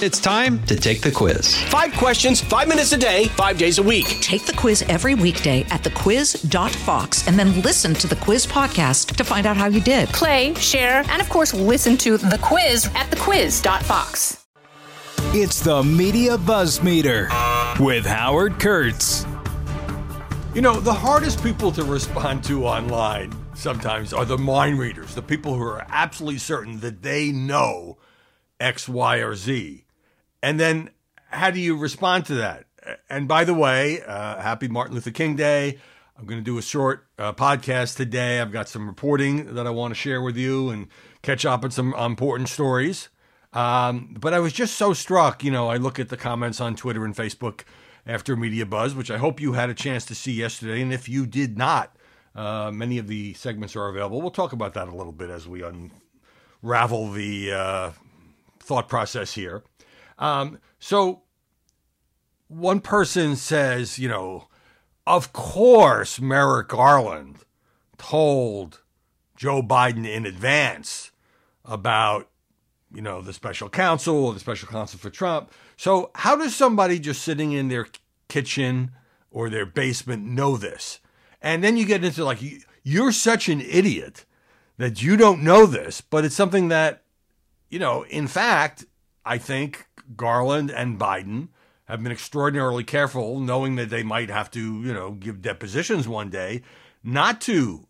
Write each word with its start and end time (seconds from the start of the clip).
It's 0.00 0.20
time 0.20 0.62
to 0.66 0.76
take 0.76 1.00
the 1.00 1.10
quiz. 1.10 1.60
Five 1.64 1.92
questions, 1.94 2.40
five 2.40 2.68
minutes 2.68 2.92
a 2.92 2.96
day, 2.96 3.24
five 3.30 3.58
days 3.58 3.78
a 3.78 3.82
week. 3.82 4.06
Take 4.20 4.46
the 4.46 4.52
quiz 4.52 4.82
every 4.82 5.16
weekday 5.16 5.62
at 5.70 5.82
thequiz.fox 5.82 7.26
and 7.26 7.36
then 7.36 7.60
listen 7.62 7.94
to 7.94 8.06
the 8.06 8.14
quiz 8.14 8.46
podcast 8.46 9.16
to 9.16 9.24
find 9.24 9.44
out 9.44 9.56
how 9.56 9.66
you 9.66 9.80
did. 9.80 10.08
Play, 10.10 10.54
share, 10.54 11.02
and 11.08 11.20
of 11.20 11.28
course, 11.28 11.52
listen 11.52 11.96
to 11.96 12.16
the 12.16 12.38
quiz 12.40 12.86
at 12.94 13.10
thequiz.fox. 13.10 14.46
It's 15.34 15.60
the 15.64 15.82
Media 15.82 16.38
Buzz 16.38 16.80
Meter 16.80 17.28
with 17.80 18.06
Howard 18.06 18.60
Kurtz. 18.60 19.26
You 20.54 20.62
know, 20.62 20.78
the 20.78 20.94
hardest 20.94 21.42
people 21.42 21.72
to 21.72 21.82
respond 21.82 22.44
to 22.44 22.66
online 22.66 23.32
sometimes 23.54 24.12
are 24.12 24.24
the 24.24 24.38
mind 24.38 24.78
readers, 24.78 25.16
the 25.16 25.22
people 25.22 25.56
who 25.56 25.62
are 25.64 25.84
absolutely 25.88 26.38
certain 26.38 26.78
that 26.80 27.02
they 27.02 27.32
know 27.32 27.98
X, 28.60 28.88
Y, 28.88 29.16
or 29.16 29.34
Z. 29.34 29.86
And 30.42 30.58
then 30.58 30.90
how 31.30 31.50
do 31.50 31.60
you 31.60 31.76
respond 31.76 32.26
to 32.26 32.34
that? 32.36 32.66
And 33.10 33.28
by 33.28 33.44
the 33.44 33.54
way, 33.54 34.02
uh, 34.02 34.40
happy 34.40 34.68
Martin 34.68 34.94
Luther 34.94 35.10
King 35.10 35.36
Day. 35.36 35.78
I'm 36.18 36.26
going 36.26 36.40
to 36.40 36.44
do 36.44 36.58
a 36.58 36.62
short 36.62 37.06
uh, 37.18 37.32
podcast 37.32 37.96
today. 37.96 38.40
I've 38.40 38.50
got 38.50 38.68
some 38.68 38.86
reporting 38.86 39.54
that 39.54 39.66
I 39.66 39.70
want 39.70 39.92
to 39.92 39.94
share 39.94 40.20
with 40.20 40.36
you 40.36 40.70
and 40.70 40.88
catch 41.22 41.44
up 41.44 41.64
on 41.64 41.70
some 41.70 41.94
important 41.94 42.48
stories. 42.48 43.08
Um, 43.52 44.16
but 44.18 44.34
I 44.34 44.40
was 44.40 44.52
just 44.52 44.76
so 44.76 44.92
struck. 44.92 45.44
You 45.44 45.50
know, 45.50 45.68
I 45.68 45.76
look 45.76 45.98
at 45.98 46.08
the 46.08 46.16
comments 46.16 46.60
on 46.60 46.74
Twitter 46.74 47.04
and 47.04 47.14
Facebook 47.14 47.62
after 48.06 48.36
Media 48.36 48.66
Buzz, 48.66 48.94
which 48.94 49.10
I 49.10 49.18
hope 49.18 49.40
you 49.40 49.52
had 49.52 49.70
a 49.70 49.74
chance 49.74 50.04
to 50.06 50.14
see 50.14 50.32
yesterday. 50.32 50.80
And 50.82 50.92
if 50.92 51.08
you 51.08 51.26
did 51.26 51.56
not, 51.56 51.94
uh, 52.34 52.70
many 52.72 52.98
of 52.98 53.06
the 53.06 53.34
segments 53.34 53.76
are 53.76 53.88
available. 53.88 54.20
We'll 54.20 54.30
talk 54.30 54.52
about 54.52 54.74
that 54.74 54.88
a 54.88 54.94
little 54.94 55.12
bit 55.12 55.30
as 55.30 55.46
we 55.46 55.62
unravel 55.62 57.12
the 57.12 57.52
uh, 57.52 57.90
thought 58.60 58.88
process 58.88 59.34
here. 59.34 59.62
Um, 60.18 60.58
so 60.78 61.22
one 62.48 62.80
person 62.80 63.36
says, 63.36 63.98
you 63.98 64.08
know, 64.08 64.48
of 65.06 65.32
course 65.32 66.20
Merrick 66.20 66.68
Garland 66.68 67.38
told 67.96 68.82
Joe 69.36 69.62
Biden 69.62 70.06
in 70.06 70.26
advance 70.26 71.12
about, 71.64 72.28
you 72.92 73.02
know, 73.02 73.20
the 73.20 73.32
special 73.32 73.68
counsel 73.68 74.26
or 74.26 74.34
the 74.34 74.40
special 74.40 74.68
counsel 74.68 74.98
for 74.98 75.10
Trump. 75.10 75.52
So 75.76 76.10
how 76.14 76.36
does 76.36 76.56
somebody 76.56 76.98
just 76.98 77.22
sitting 77.22 77.52
in 77.52 77.68
their 77.68 77.86
kitchen 78.28 78.92
or 79.30 79.50
their 79.50 79.66
basement 79.66 80.24
know 80.24 80.56
this? 80.56 81.00
And 81.40 81.62
then 81.62 81.76
you 81.76 81.84
get 81.84 82.04
into 82.04 82.24
like, 82.24 82.40
you're 82.82 83.12
such 83.12 83.48
an 83.48 83.60
idiot 83.60 84.24
that 84.78 85.02
you 85.02 85.16
don't 85.16 85.42
know 85.42 85.66
this, 85.66 86.00
but 86.00 86.24
it's 86.24 86.34
something 86.34 86.68
that, 86.68 87.02
you 87.68 87.78
know, 87.78 88.04
in 88.04 88.26
fact, 88.26 88.86
I 89.24 89.36
think 89.38 89.87
Garland 90.16 90.70
and 90.70 90.98
Biden 90.98 91.48
have 91.86 92.02
been 92.02 92.12
extraordinarily 92.12 92.84
careful, 92.84 93.40
knowing 93.40 93.76
that 93.76 93.90
they 93.90 94.02
might 94.02 94.28
have 94.28 94.50
to, 94.50 94.82
you 94.82 94.92
know, 94.92 95.12
give 95.12 95.40
depositions 95.40 96.06
one 96.06 96.28
day, 96.28 96.62
not 97.02 97.40
to 97.42 97.86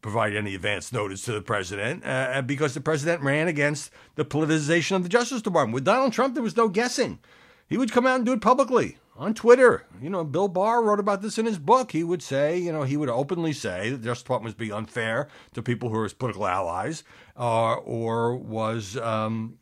provide 0.00 0.34
any 0.34 0.54
advance 0.54 0.92
notice 0.92 1.22
to 1.22 1.32
the 1.32 1.40
president 1.40 2.04
uh, 2.04 2.42
because 2.42 2.74
the 2.74 2.80
president 2.80 3.22
ran 3.22 3.48
against 3.48 3.90
the 4.14 4.24
politicization 4.24 4.96
of 4.96 5.02
the 5.02 5.08
Justice 5.08 5.42
Department. 5.42 5.74
With 5.74 5.84
Donald 5.84 6.12
Trump, 6.12 6.34
there 6.34 6.42
was 6.42 6.56
no 6.56 6.68
guessing. 6.68 7.18
He 7.68 7.76
would 7.76 7.92
come 7.92 8.06
out 8.06 8.16
and 8.16 8.26
do 8.26 8.32
it 8.32 8.40
publicly 8.40 8.98
on 9.16 9.34
Twitter. 9.34 9.86
You 10.00 10.10
know, 10.10 10.24
Bill 10.24 10.48
Barr 10.48 10.82
wrote 10.82 10.98
about 10.98 11.22
this 11.22 11.38
in 11.38 11.46
his 11.46 11.58
book. 11.58 11.92
He 11.92 12.02
would 12.02 12.22
say, 12.22 12.58
you 12.58 12.72
know, 12.72 12.82
he 12.82 12.96
would 12.96 13.08
openly 13.08 13.52
say 13.52 13.90
that 13.90 13.98
the 13.98 14.04
Justice 14.04 14.22
Department 14.22 14.46
was 14.46 14.58
being 14.58 14.72
unfair 14.72 15.28
to 15.54 15.62
people 15.62 15.90
who 15.90 15.96
are 15.96 16.04
his 16.04 16.14
political 16.14 16.46
allies 16.46 17.04
uh, 17.36 17.74
or 17.74 18.34
was 18.34 18.96
um, 18.96 19.58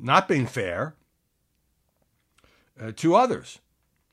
not 0.00 0.26
being 0.26 0.46
fair 0.46 0.94
uh, 2.80 2.92
to 2.96 3.14
others, 3.14 3.60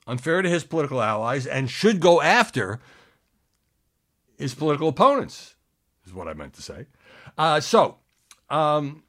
unfair 0.08 0.42
to 0.42 0.50
his 0.50 0.64
political 0.64 1.02
allies, 1.02 1.45
and 1.48 1.70
should 1.70 2.00
go 2.00 2.22
after 2.22 2.80
his 4.38 4.54
political 4.54 4.88
opponents, 4.88 5.55
is 6.05 6.14
what 6.14 6.27
I 6.27 6.33
meant 6.33 6.54
to 6.54 6.61
say. 6.61 6.88
Uh, 7.38 7.60
so, 7.60 7.98
um, 8.50 9.04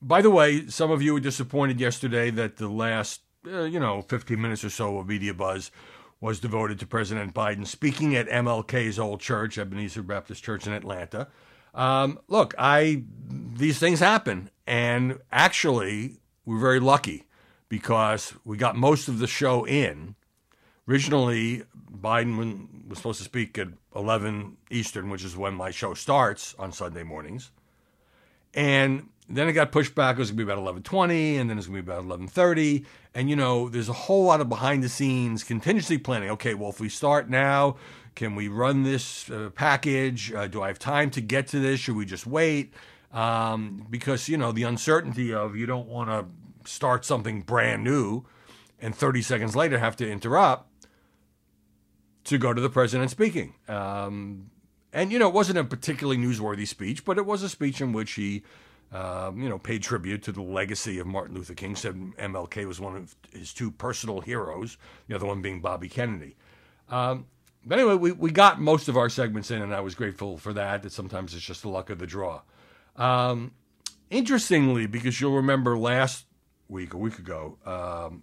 by 0.00 0.20
the 0.20 0.30
way, 0.30 0.66
some 0.68 0.90
of 0.90 1.02
you 1.02 1.14
were 1.14 1.20
disappointed 1.20 1.80
yesterday 1.80 2.30
that 2.30 2.56
the 2.58 2.68
last, 2.68 3.22
uh, 3.46 3.62
you 3.62 3.80
know, 3.80 4.02
15 4.02 4.40
minutes 4.40 4.64
or 4.64 4.70
so 4.70 4.98
of 4.98 5.08
media 5.08 5.34
buzz 5.34 5.70
was 6.20 6.40
devoted 6.40 6.78
to 6.78 6.86
President 6.86 7.34
Biden 7.34 7.66
speaking 7.66 8.14
at 8.14 8.28
MLK's 8.28 8.98
old 8.98 9.20
church, 9.20 9.58
Ebenezer 9.58 10.02
Baptist 10.02 10.42
Church 10.42 10.66
in 10.66 10.72
Atlanta. 10.72 11.28
Um, 11.74 12.18
look, 12.28 12.54
I 12.56 13.02
these 13.28 13.78
things 13.78 14.00
happen, 14.00 14.50
and 14.66 15.18
actually, 15.32 16.20
we're 16.46 16.60
very 16.60 16.80
lucky 16.80 17.24
because 17.74 18.32
we 18.44 18.56
got 18.56 18.76
most 18.76 19.08
of 19.08 19.18
the 19.18 19.26
show 19.26 19.66
in. 19.66 20.14
Originally, 20.88 21.64
Biden 21.92 22.86
was 22.88 22.98
supposed 22.98 23.18
to 23.18 23.24
speak 23.24 23.58
at 23.58 23.66
11 23.96 24.56
Eastern, 24.70 25.10
which 25.10 25.24
is 25.24 25.36
when 25.36 25.54
my 25.54 25.72
show 25.72 25.92
starts 25.92 26.54
on 26.56 26.70
Sunday 26.70 27.02
mornings. 27.02 27.50
And 28.54 29.08
then 29.28 29.48
it 29.48 29.54
got 29.54 29.72
pushed 29.72 29.96
back. 29.96 30.14
It 30.14 30.20
was 30.20 30.30
going 30.30 30.38
to 30.38 30.44
be 30.46 30.52
about 30.52 30.82
11:20, 30.84 31.40
and 31.40 31.50
then 31.50 31.58
it's 31.58 31.66
going 31.66 31.80
to 31.80 31.82
be 31.82 31.92
about 31.92 32.04
11:30. 32.04 32.84
And 33.12 33.28
you 33.28 33.34
know, 33.34 33.68
there's 33.68 33.88
a 33.88 34.00
whole 34.06 34.22
lot 34.22 34.40
of 34.40 34.48
behind-the-scenes 34.48 35.42
contingency 35.42 35.98
planning. 35.98 36.30
Okay, 36.30 36.54
well, 36.54 36.70
if 36.70 36.78
we 36.78 36.88
start 36.88 37.28
now, 37.28 37.76
can 38.14 38.36
we 38.36 38.46
run 38.46 38.84
this 38.84 39.28
uh, 39.30 39.50
package? 39.52 40.32
Uh, 40.32 40.46
do 40.46 40.62
I 40.62 40.68
have 40.68 40.78
time 40.78 41.10
to 41.10 41.20
get 41.20 41.48
to 41.48 41.58
this? 41.58 41.80
Should 41.80 41.96
we 41.96 42.04
just 42.04 42.24
wait? 42.24 42.72
Um, 43.12 43.84
because 43.90 44.28
you 44.28 44.36
know 44.36 44.52
the 44.52 44.62
uncertainty 44.62 45.34
of 45.34 45.56
you 45.56 45.66
don't 45.66 45.88
want 45.88 46.10
to 46.10 46.26
start 46.66 47.04
something 47.04 47.42
brand 47.42 47.84
new 47.84 48.24
and 48.80 48.94
30 48.94 49.22
seconds 49.22 49.56
later 49.56 49.78
have 49.78 49.96
to 49.96 50.10
interrupt 50.10 50.70
to 52.24 52.38
go 52.38 52.52
to 52.52 52.60
the 52.60 52.70
president 52.70 53.10
speaking. 53.10 53.54
Um, 53.68 54.50
and, 54.92 55.12
you 55.12 55.18
know, 55.18 55.28
it 55.28 55.34
wasn't 55.34 55.58
a 55.58 55.64
particularly 55.64 56.18
newsworthy 56.20 56.66
speech, 56.66 57.04
but 57.04 57.18
it 57.18 57.26
was 57.26 57.42
a 57.42 57.48
speech 57.48 57.80
in 57.80 57.92
which 57.92 58.12
he, 58.12 58.42
um, 58.92 59.40
you 59.40 59.48
know, 59.48 59.58
paid 59.58 59.82
tribute 59.82 60.22
to 60.22 60.32
the 60.32 60.42
legacy 60.42 60.98
of 60.98 61.06
Martin 61.06 61.34
Luther 61.34 61.54
King, 61.54 61.76
said 61.76 61.96
MLK 61.96 62.66
was 62.66 62.80
one 62.80 62.96
of 62.96 63.16
his 63.32 63.52
two 63.52 63.70
personal 63.70 64.20
heroes, 64.20 64.76
the 65.08 65.14
other 65.14 65.26
one 65.26 65.42
being 65.42 65.60
Bobby 65.60 65.88
Kennedy. 65.88 66.36
Um, 66.88 67.26
but 67.66 67.78
anyway, 67.78 67.96
we, 67.96 68.12
we 68.12 68.30
got 68.30 68.60
most 68.60 68.88
of 68.88 68.96
our 68.96 69.08
segments 69.08 69.50
in, 69.50 69.62
and 69.62 69.74
I 69.74 69.80
was 69.80 69.94
grateful 69.94 70.36
for 70.36 70.52
that, 70.52 70.82
that 70.82 70.92
sometimes 70.92 71.34
it's 71.34 71.44
just 71.44 71.62
the 71.62 71.68
luck 71.68 71.90
of 71.90 71.98
the 71.98 72.06
draw. 72.06 72.42
Um, 72.96 73.52
interestingly, 74.10 74.86
because 74.86 75.20
you'll 75.20 75.36
remember 75.36 75.76
last 75.76 76.26
week, 76.68 76.94
a 76.94 76.96
week 76.96 77.18
ago, 77.18 77.58
um, 77.64 78.22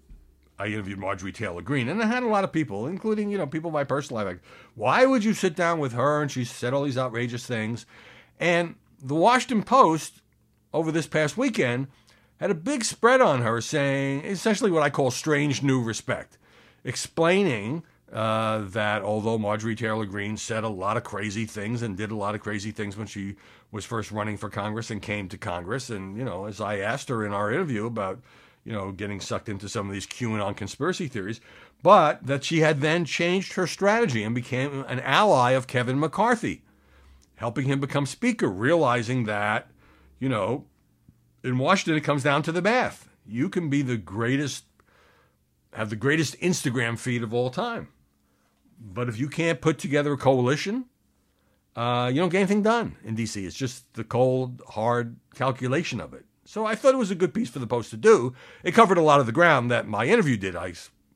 I 0.59 0.67
interviewed 0.67 0.99
Marjorie 0.99 1.31
Taylor 1.31 1.61
Greene, 1.61 1.89
and 1.89 2.01
I 2.01 2.05
had 2.05 2.23
a 2.23 2.27
lot 2.27 2.43
of 2.43 2.51
people, 2.51 2.85
including 2.85 3.31
you 3.31 3.37
know 3.37 3.47
people 3.47 3.69
in 3.69 3.73
my 3.73 3.83
personal 3.83 4.23
life, 4.23 4.33
like, 4.33 4.43
why 4.75 5.05
would 5.05 5.23
you 5.23 5.33
sit 5.33 5.55
down 5.55 5.79
with 5.79 5.93
her? 5.93 6.21
And 6.21 6.31
she 6.31 6.45
said 6.45 6.73
all 6.73 6.83
these 6.83 6.97
outrageous 6.97 7.45
things, 7.45 7.85
and 8.39 8.75
the 9.01 9.15
Washington 9.15 9.63
Post 9.63 10.21
over 10.73 10.91
this 10.91 11.07
past 11.07 11.37
weekend 11.37 11.87
had 12.37 12.51
a 12.51 12.55
big 12.55 12.83
spread 12.83 13.21
on 13.21 13.41
her, 13.41 13.61
saying 13.61 14.23
essentially 14.23 14.71
what 14.71 14.83
I 14.83 14.89
call 14.89 15.11
strange 15.11 15.63
new 15.63 15.81
respect, 15.81 16.37
explaining 16.83 17.83
uh, 18.11 18.59
that 18.69 19.01
although 19.03 19.37
Marjorie 19.37 19.75
Taylor 19.75 20.05
Greene 20.05 20.37
said 20.37 20.63
a 20.63 20.69
lot 20.69 20.97
of 20.97 21.03
crazy 21.03 21.45
things 21.45 21.81
and 21.81 21.95
did 21.95 22.11
a 22.11 22.15
lot 22.15 22.35
of 22.35 22.41
crazy 22.41 22.71
things 22.71 22.97
when 22.97 23.07
she 23.07 23.35
was 23.71 23.85
first 23.85 24.11
running 24.11 24.37
for 24.37 24.49
Congress 24.49 24.89
and 24.89 25.01
came 25.01 25.29
to 25.29 25.37
Congress, 25.37 25.89
and 25.89 26.17
you 26.17 26.23
know, 26.23 26.45
as 26.45 26.59
I 26.59 26.77
asked 26.77 27.09
her 27.09 27.25
in 27.25 27.33
our 27.33 27.51
interview 27.51 27.85
about 27.85 28.19
you 28.63 28.71
know 28.73 28.91
getting 28.91 29.19
sucked 29.19 29.49
into 29.49 29.69
some 29.69 29.87
of 29.87 29.93
these 29.93 30.07
QAnon 30.07 30.55
conspiracy 30.55 31.07
theories, 31.07 31.41
but 31.81 32.25
that 32.25 32.43
she 32.43 32.59
had 32.59 32.81
then 32.81 33.05
changed 33.05 33.53
her 33.53 33.67
strategy 33.67 34.23
and 34.23 34.35
became 34.35 34.85
an 34.87 34.99
ally 35.01 35.51
of 35.51 35.67
Kevin 35.67 35.99
McCarthy, 35.99 36.63
helping 37.35 37.65
him 37.65 37.79
become 37.79 38.05
Speaker, 38.05 38.49
realizing 38.49 39.25
that 39.25 39.69
you 40.19 40.29
know 40.29 40.65
in 41.43 41.57
Washington 41.57 41.97
it 41.97 42.03
comes 42.03 42.23
down 42.23 42.43
to 42.43 42.51
the 42.51 42.61
math. 42.61 43.09
You 43.25 43.49
can 43.49 43.69
be 43.69 43.81
the 43.81 43.97
greatest, 43.97 44.65
have 45.73 45.89
the 45.89 45.95
greatest 45.95 46.39
Instagram 46.41 46.97
feed 46.97 47.23
of 47.23 47.33
all 47.33 47.49
time 47.49 47.89
but 48.81 49.07
if 49.07 49.19
you 49.19 49.29
can't 49.29 49.61
put 49.61 49.77
together 49.77 50.13
a 50.13 50.17
coalition, 50.17 50.85
uh, 51.75 52.09
you 52.13 52.19
don't 52.19 52.29
get 52.29 52.39
anything 52.39 52.61
done 52.61 52.95
in 53.03 53.15
D.C. 53.15 53.45
It's 53.45 53.55
just 53.55 53.93
the 53.93 54.03
cold, 54.03 54.61
hard 54.69 55.15
calculation 55.35 55.99
of 56.01 56.13
it. 56.13 56.25
So 56.45 56.65
I 56.65 56.75
thought 56.75 56.93
it 56.93 56.97
was 56.97 57.11
a 57.11 57.15
good 57.15 57.33
piece 57.33 57.49
for 57.49 57.59
the 57.59 57.67
Post 57.67 57.91
to 57.91 57.97
do. 57.97 58.33
It 58.63 58.73
covered 58.73 58.97
a 58.97 59.03
lot 59.03 59.19
of 59.19 59.25
the 59.25 59.31
ground 59.31 59.71
that 59.71 59.87
my 59.87 60.05
interview 60.05 60.35
did. 60.35 60.55
I 60.55 60.73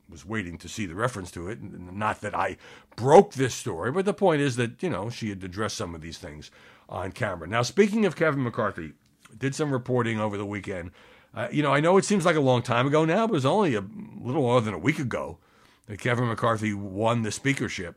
was 0.08 0.24
waiting 0.24 0.56
to 0.58 0.68
see 0.68 0.86
the 0.86 0.94
reference 0.94 1.30
to 1.32 1.48
it. 1.48 1.58
Not 1.62 2.20
that 2.22 2.34
I 2.34 2.56
broke 2.94 3.34
this 3.34 3.54
story, 3.54 3.92
but 3.92 4.04
the 4.04 4.14
point 4.14 4.40
is 4.40 4.56
that, 4.56 4.82
you 4.82 4.88
know, 4.88 5.10
she 5.10 5.28
had 5.28 5.44
addressed 5.44 5.76
some 5.76 5.94
of 5.94 6.00
these 6.00 6.16
things 6.16 6.50
on 6.88 7.12
camera. 7.12 7.46
Now, 7.46 7.62
speaking 7.62 8.06
of 8.06 8.16
Kevin 8.16 8.42
McCarthy, 8.42 8.92
did 9.36 9.54
some 9.54 9.72
reporting 9.72 10.18
over 10.18 10.36
the 10.36 10.46
weekend. 10.46 10.90
Uh, 11.34 11.48
you 11.50 11.62
know, 11.62 11.72
I 11.72 11.80
know 11.80 11.96
it 11.96 12.04
seems 12.04 12.24
like 12.24 12.36
a 12.36 12.40
long 12.40 12.62
time 12.62 12.86
ago 12.86 13.04
now, 13.04 13.26
but 13.26 13.32
it 13.32 13.34
was 13.34 13.46
only 13.46 13.74
a 13.74 13.80
little 13.80 14.42
more 14.42 14.60
than 14.60 14.74
a 14.74 14.78
week 14.78 14.98
ago 14.98 15.38
that 15.86 16.00
Kevin 16.00 16.28
McCarthy 16.28 16.72
won 16.72 17.22
the 17.22 17.30
speakership 17.30 17.96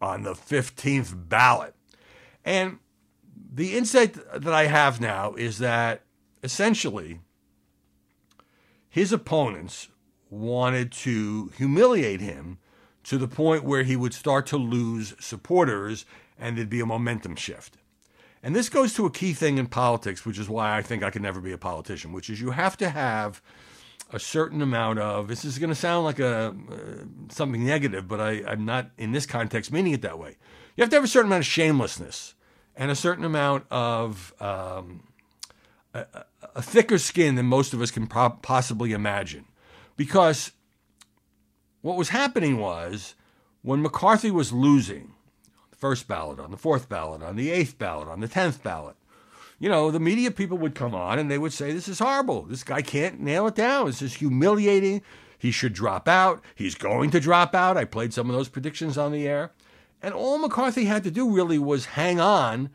on 0.00 0.22
the 0.22 0.34
15th 0.34 1.28
ballot. 1.28 1.74
And 2.44 2.78
the 3.52 3.76
insight 3.76 4.14
that 4.14 4.52
I 4.52 4.66
have 4.66 5.00
now 5.00 5.34
is 5.34 5.58
that 5.58 6.02
essentially 6.42 7.20
his 8.88 9.12
opponents 9.12 9.88
wanted 10.30 10.92
to 10.92 11.52
humiliate 11.56 12.20
him 12.20 12.58
to 13.04 13.18
the 13.18 13.28
point 13.28 13.64
where 13.64 13.82
he 13.82 13.96
would 13.96 14.14
start 14.14 14.46
to 14.46 14.56
lose 14.56 15.14
supporters 15.20 16.04
and 16.38 16.56
there'd 16.56 16.70
be 16.70 16.80
a 16.80 16.86
momentum 16.86 17.36
shift. 17.36 17.76
And 18.42 18.54
this 18.54 18.68
goes 18.68 18.92
to 18.94 19.06
a 19.06 19.10
key 19.10 19.32
thing 19.32 19.56
in 19.56 19.66
politics, 19.66 20.26
which 20.26 20.38
is 20.38 20.48
why 20.48 20.76
I 20.76 20.82
think 20.82 21.02
I 21.02 21.10
could 21.10 21.22
never 21.22 21.40
be 21.40 21.52
a 21.52 21.58
politician, 21.58 22.12
which 22.12 22.28
is 22.28 22.40
you 22.40 22.50
have 22.50 22.76
to 22.78 22.90
have 22.90 23.40
a 24.12 24.18
certain 24.18 24.62
amount 24.62 24.98
of 24.98 25.28
this 25.28 25.44
is 25.44 25.58
going 25.58 25.70
to 25.70 25.74
sound 25.74 26.04
like 26.04 26.18
a 26.18 26.54
uh, 26.70 27.04
something 27.30 27.64
negative, 27.64 28.06
but 28.06 28.20
I, 28.20 28.42
I'm 28.46 28.64
not 28.64 28.90
in 28.98 29.12
this 29.12 29.26
context 29.26 29.72
meaning 29.72 29.92
it 29.92 30.02
that 30.02 30.18
way. 30.18 30.36
You 30.76 30.82
have 30.82 30.90
to 30.90 30.96
have 30.96 31.04
a 31.04 31.08
certain 31.08 31.28
amount 31.28 31.42
of 31.42 31.46
shamelessness 31.46 32.34
and 32.76 32.90
a 32.90 32.96
certain 32.96 33.24
amount 33.24 33.66
of 33.70 34.34
um, 34.40 35.04
a, 35.92 36.06
a, 36.54 36.62
thicker 36.62 36.98
skin 36.98 37.36
than 37.36 37.46
most 37.46 37.72
of 37.72 37.80
us 37.80 37.90
can 37.90 38.06
pro- 38.06 38.30
possibly 38.30 38.92
imagine, 38.92 39.46
because 39.96 40.52
what 41.82 41.96
was 41.96 42.08
happening 42.08 42.58
was 42.58 43.14
when 43.62 43.82
McCarthy 43.82 44.30
was 44.30 44.52
losing 44.52 45.12
the 45.70 45.76
first 45.76 46.08
ballot, 46.08 46.40
on 46.40 46.50
the 46.50 46.56
fourth 46.56 46.88
ballot, 46.88 47.22
on 47.22 47.36
the 47.36 47.50
eighth 47.50 47.78
ballot, 47.78 48.08
on 48.08 48.20
the 48.20 48.28
tenth 48.28 48.62
ballot 48.62 48.96
you 49.58 49.68
know, 49.68 49.90
the 49.90 50.00
media 50.00 50.30
people 50.30 50.58
would 50.58 50.74
come 50.74 50.94
on 50.94 51.18
and 51.18 51.30
they 51.30 51.38
would 51.38 51.52
say, 51.52 51.72
This 51.72 51.88
is 51.88 51.98
horrible. 51.98 52.42
This 52.42 52.64
guy 52.64 52.82
can't 52.82 53.20
nail 53.20 53.46
it 53.46 53.54
down. 53.54 53.86
This 53.86 54.02
is 54.02 54.14
humiliating. 54.14 55.02
He 55.38 55.50
should 55.50 55.74
drop 55.74 56.08
out. 56.08 56.42
He's 56.54 56.74
going 56.74 57.10
to 57.10 57.20
drop 57.20 57.54
out. 57.54 57.76
I 57.76 57.84
played 57.84 58.14
some 58.14 58.30
of 58.30 58.36
those 58.36 58.48
predictions 58.48 58.96
on 58.96 59.12
the 59.12 59.28
air. 59.28 59.52
And 60.02 60.14
all 60.14 60.38
McCarthy 60.38 60.84
had 60.84 61.04
to 61.04 61.10
do 61.10 61.30
really 61.30 61.58
was 61.58 61.86
hang 61.86 62.20
on 62.20 62.70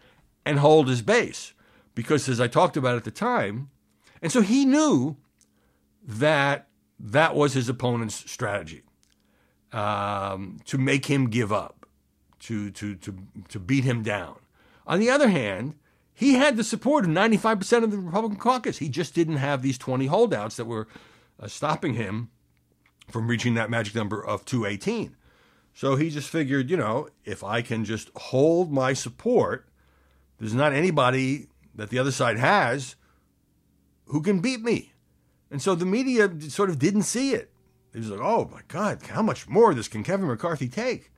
and 0.46 0.60
hold 0.60 0.88
his 0.88 1.02
base. 1.02 1.54
Because 1.96 2.30
as 2.30 2.40
I 2.40 2.48
talked 2.48 2.78
about 2.78 2.96
at 2.96 3.04
the 3.04 3.12
time, 3.12 3.70
and 4.22 4.32
so 4.32 4.42
he 4.42 4.66
knew 4.66 5.18
that 6.04 6.68
that 7.00 7.36
was 7.36 7.54
his 7.54 7.70
opponent's 7.70 8.30
strategy 8.30 8.84
um, 9.72 10.58
to 10.66 10.78
make 10.78 11.06
him 11.06 11.30
give 11.30 11.52
up, 11.52 11.86
to, 12.42 12.72
to, 12.72 12.96
to, 12.96 13.16
to 13.50 13.60
beat 13.60 13.84
him 13.84 14.02
down. 14.02 14.38
On 14.88 15.00
the 15.00 15.10
other 15.10 15.30
hand, 15.30 15.76
he 16.20 16.34
had 16.34 16.58
the 16.58 16.66
support 16.66 17.06
of 17.06 17.12
95% 17.12 17.82
of 17.82 17.92
the 17.92 17.98
Republican 17.98 18.38
caucus. 18.38 18.80
He 18.80 18.90
just 18.90 19.16
didn't 19.16 19.38
have 19.38 19.62
these 19.62 19.78
20 19.78 20.08
holdouts 20.08 20.58
that 20.58 20.66
were 20.66 20.86
uh, 21.40 21.48
stopping 21.48 21.94
him 21.94 22.30
from 23.08 23.30
reaching 23.30 23.54
that 23.54 23.70
magic 23.70 23.96
number 23.96 24.22
of 24.22 24.44
218. 24.44 25.16
So 25.74 25.96
he 25.96 26.10
just 26.10 26.28
figured, 26.28 26.70
you 26.70 26.76
know, 26.76 27.08
if 27.24 27.42
I 27.42 27.62
can 27.62 27.86
just 27.86 28.10
hold 28.18 28.70
my 28.70 28.92
support, 28.92 29.70
there's 30.40 30.54
not 30.54 30.74
anybody 30.74 31.48
that 31.74 31.90
the 31.90 32.00
other 32.00 32.12
side 32.12 32.38
has 32.38 32.98
who 34.08 34.22
can 34.22 34.42
beat 34.42 34.60
me. 34.60 34.92
And 35.50 35.62
so 35.62 35.74
the 35.74 35.86
media 35.86 36.30
sort 36.50 36.70
of 36.70 36.80
didn't 36.80 37.04
see 37.04 37.32
it. 37.32 37.50
It 37.94 38.00
was 38.00 38.10
like, 38.10 38.20
oh 38.22 38.50
my 38.52 38.64
God, 38.68 39.04
how 39.04 39.22
much 39.22 39.48
more 39.48 39.74
this 39.74 39.88
can 39.88 40.04
Kevin 40.04 40.28
McCarthy 40.28 40.68
take? 40.68 41.12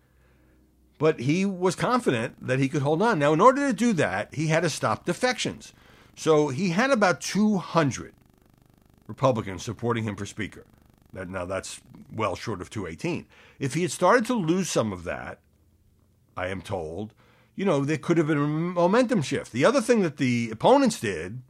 But 1.02 1.20
he 1.22 1.48
was 1.48 1.76
confident 1.76 2.36
that 2.46 2.60
he 2.60 2.70
could 2.70 2.84
hold 2.84 3.02
on. 3.02 3.18
Now, 3.18 3.34
in 3.34 3.42
order 3.42 3.66
to 3.66 3.74
do 3.74 3.92
that, 3.94 4.36
he 4.36 4.48
had 4.48 4.60
to 4.60 4.70
stop 4.70 5.04
defections. 5.04 5.74
So 6.16 6.50
he 6.50 6.70
had 6.70 6.92
about 6.92 7.22
200 7.22 8.14
Republicans 9.08 9.64
supporting 9.64 10.04
him 10.04 10.16
for 10.16 10.28
Speaker. 10.28 10.64
Now, 11.12 11.46
that's 11.46 11.82
well 12.14 12.36
short 12.36 12.62
of 12.62 12.70
218. 12.70 13.26
If 13.58 13.74
he 13.74 13.82
had 13.82 13.92
started 13.92 14.28
to 14.28 14.36
lose 14.36 14.70
some 14.70 14.94
of 14.94 15.04
that, 15.06 15.40
I 16.38 16.50
am 16.50 16.62
told, 16.62 17.16
you 17.56 17.66
know, 17.66 17.84
there 17.84 17.98
could 17.98 18.20
have 18.20 18.28
been 18.28 18.38
a 18.38 18.46
momentum 18.46 19.24
shift. 19.24 19.54
The 19.54 19.66
other 19.66 19.82
thing 19.82 20.04
that 20.04 20.18
the 20.18 20.52
opponents 20.52 21.00
did, 21.00 21.42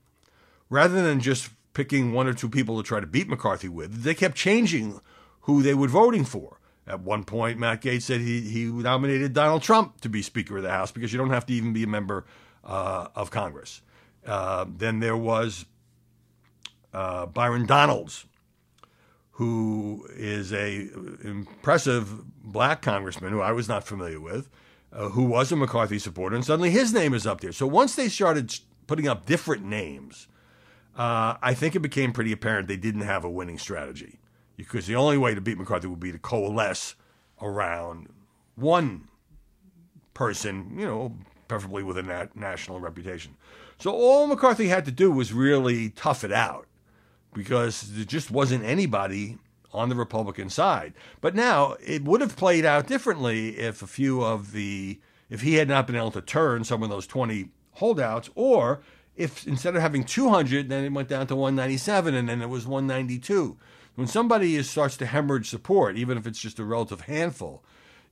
rather 0.70 1.02
than 1.04 1.20
just 1.20 1.50
picking 1.74 2.14
one 2.14 2.26
or 2.26 2.34
two 2.34 2.48
people 2.48 2.78
to 2.78 2.88
try 2.88 3.02
to 3.02 3.06
beat 3.06 3.28
McCarthy 3.28 3.68
with, 3.68 4.04
they 4.04 4.16
kept 4.16 4.38
changing 4.38 5.02
who 5.42 5.62
they 5.62 5.74
were 5.74 5.90
voting 5.90 6.24
for. 6.24 6.61
At 6.88 7.02
one 7.02 7.24
point, 7.24 7.60
Matt 7.60 7.82
Gaetz 7.82 8.04
said 8.04 8.22
he, 8.22 8.42
he 8.42 8.66
nominated 8.66 9.34
Donald 9.34 9.62
Trump 9.62 10.02
to 10.02 10.10
be 10.10 10.22
Speaker 10.22 10.58
of 10.58 10.64
the 10.64 10.72
House 10.72 10.92
because 10.92 11.14
you 11.14 11.20
don't 11.20 11.30
have 11.30 11.46
to 11.46 11.54
even 11.54 11.74
be 11.74 11.84
a 11.84 11.88
member 11.88 12.26
uh, 12.64 13.08
of 13.16 13.30
Congress. 13.30 13.82
Uh, 14.26 14.66
then 14.68 15.00
there 15.00 15.18
was 15.18 15.66
uh, 16.94 17.28
Byron 17.28 17.66
Donalds, 17.66 18.26
who 19.32 20.08
is 20.12 20.52
a 20.52 20.90
impressive 21.24 22.24
black 22.44 22.82
congressman 22.82 23.32
who 23.32 23.42
I 23.42 23.52
was 23.52 23.68
not 23.68 23.84
familiar 23.84 24.20
with, 24.20 24.50
uh, 24.92 25.10
who 25.10 25.24
was 25.24 25.52
a 25.52 25.56
McCarthy 25.56 26.00
supporter, 26.00 26.36
and 26.36 26.46
suddenly 26.46 26.72
his 26.72 26.94
name 26.94 27.14
is 27.14 27.26
up 27.28 27.42
there. 27.42 27.52
So 27.52 27.68
once 27.68 27.96
they 27.96 28.10
started 28.10 28.54
putting 28.88 29.08
up 29.08 29.26
different 29.26 29.64
names, 29.64 30.28
uh, 30.98 31.38
I 31.42 31.54
think 31.54 31.76
it 31.76 31.80
became 31.80 32.12
pretty 32.12 32.32
apparent 32.32 32.68
they 32.68 32.76
didn't 32.76 33.02
have 33.02 33.24
a 33.24 33.30
winning 33.30 33.58
strategy 33.58 34.20
because 34.62 34.88
the 34.88 34.96
only 34.96 35.18
way 35.18 35.34
to 35.34 35.42
beat 35.42 35.58
McCarthy 35.58 35.88
would 35.88 36.00
be 36.00 36.12
to 36.12 36.20
coalesce 36.20 36.96
around 37.42 38.08
one 38.56 39.08
person, 40.14 40.76
you 40.78 40.86
know, 40.86 41.16
preferably 41.48 41.84
with 41.84 41.98
a 41.98 42.04
nat- 42.04 42.36
national 42.36 42.80
reputation. 42.80 43.36
So 43.80 43.92
all 43.92 44.28
McCarthy 44.28 44.68
had 44.68 44.86
to 44.86 44.92
do 44.92 45.12
was 45.12 45.34
really 45.34 45.90
tough 45.90 46.24
it 46.24 46.32
out 46.32 46.68
because 47.34 47.94
there 47.94 48.06
just 48.06 48.30
wasn't 48.30 48.64
anybody 48.64 49.38
on 49.74 49.90
the 49.90 49.96
Republican 49.96 50.50
side. 50.50 50.94
But 51.22 51.34
now 51.34 51.76
it 51.84 52.04
would 52.04 52.22
have 52.22 52.36
played 52.36 52.66
out 52.66 52.88
differently 52.88 53.58
if 53.58 53.82
a 53.82 53.88
few 53.88 54.24
of 54.24 54.52
the 54.52 55.00
if 55.30 55.42
he 55.42 55.56
had 55.56 55.70
not 55.70 55.88
been 55.88 55.96
able 55.96 56.12
to 56.12 56.22
turn 56.22 56.66
some 56.66 56.84
of 56.84 56.90
those 56.90 57.08
20 57.08 57.50
holdouts 57.74 58.30
or 58.36 58.82
if 59.16 59.48
instead 59.48 59.76
of 59.76 59.82
having 59.82 60.04
200 60.04 60.68
then 60.68 60.84
it 60.84 60.92
went 60.92 61.08
down 61.08 61.26
to 61.28 61.36
197 61.36 62.14
and 62.14 62.28
then 62.28 62.42
it 62.42 62.50
was 62.50 62.68
192 62.68 63.58
when 63.96 64.08
somebody 64.08 64.56
is, 64.56 64.70
starts 64.70 64.98
to 64.98 65.06
hemorrhage 65.06 65.50
support, 65.50 65.98
even 65.98 66.18
if 66.18 66.26
it's 66.26 66.40
just 66.40 66.60
a 66.60 66.64
relative 66.64 67.02
handful, 67.02 67.64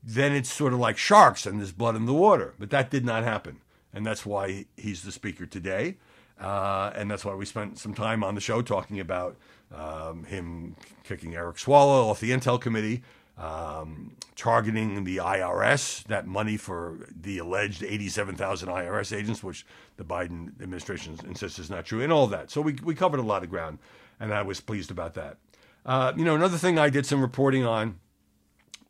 then 0.04 0.34
it's 0.34 0.52
sort 0.52 0.74
of 0.74 0.80
like 0.80 0.98
sharks 0.98 1.46
and 1.46 1.60
there's 1.60 1.72
blood 1.72 1.96
in 1.96 2.06
the 2.06 2.14
water. 2.14 2.54
But 2.60 2.70
that 2.70 2.90
did 2.90 3.06
not 3.06 3.24
happen. 3.24 3.62
And 3.94 4.06
that's 4.06 4.26
why 4.26 4.66
he's 4.78 5.04
the 5.04 5.12
speaker 5.12 5.46
today. 5.46 5.98
Uh, 6.40 6.92
and 6.96 7.12
that's 7.12 7.26
why 7.26 7.34
we 7.34 7.46
spent 7.46 7.78
some 7.78 7.94
time 7.94 8.24
on 8.24 8.36
the 8.36 8.42
show 8.42 8.62
talking 8.62 9.00
about 9.00 9.36
um, 9.76 10.24
him 10.24 10.76
kicking 11.04 11.36
Eric 11.36 11.58
Swalwell 11.58 12.10
off 12.10 12.20
the 12.20 12.32
Intel 12.32 12.60
Committee, 12.60 13.04
um, 13.38 14.16
targeting 14.36 15.04
the 15.04 15.18
IRS, 15.18 16.04
that 16.06 16.28
money 16.28 16.56
for 16.56 17.08
the 17.22 17.40
alleged 17.40 17.84
87,000 17.84 18.70
IRS 18.70 19.16
agents, 19.16 19.44
which 19.44 19.66
the 19.98 20.04
Biden 20.06 20.60
administration 20.62 21.18
insists 21.26 21.60
is 21.60 21.70
not 21.70 21.86
true, 21.86 22.02
and 22.02 22.12
all 22.12 22.28
that. 22.28 22.52
So 22.52 22.62
we, 22.62 22.74
we 22.84 22.96
covered 22.96 23.20
a 23.20 23.24
lot 23.24 23.44
of 23.44 23.50
ground, 23.50 23.80
and 24.20 24.34
I 24.34 24.42
was 24.42 24.62
pleased 24.62 24.92
about 24.92 25.16
that. 25.16 25.38
Uh, 25.86 26.14
you 26.16 26.26
know, 26.26 26.36
another 26.36 26.58
thing 26.58 26.78
I 26.78 26.90
did 26.90 27.06
some 27.06 27.22
reporting 27.22 27.66
on 27.66 28.00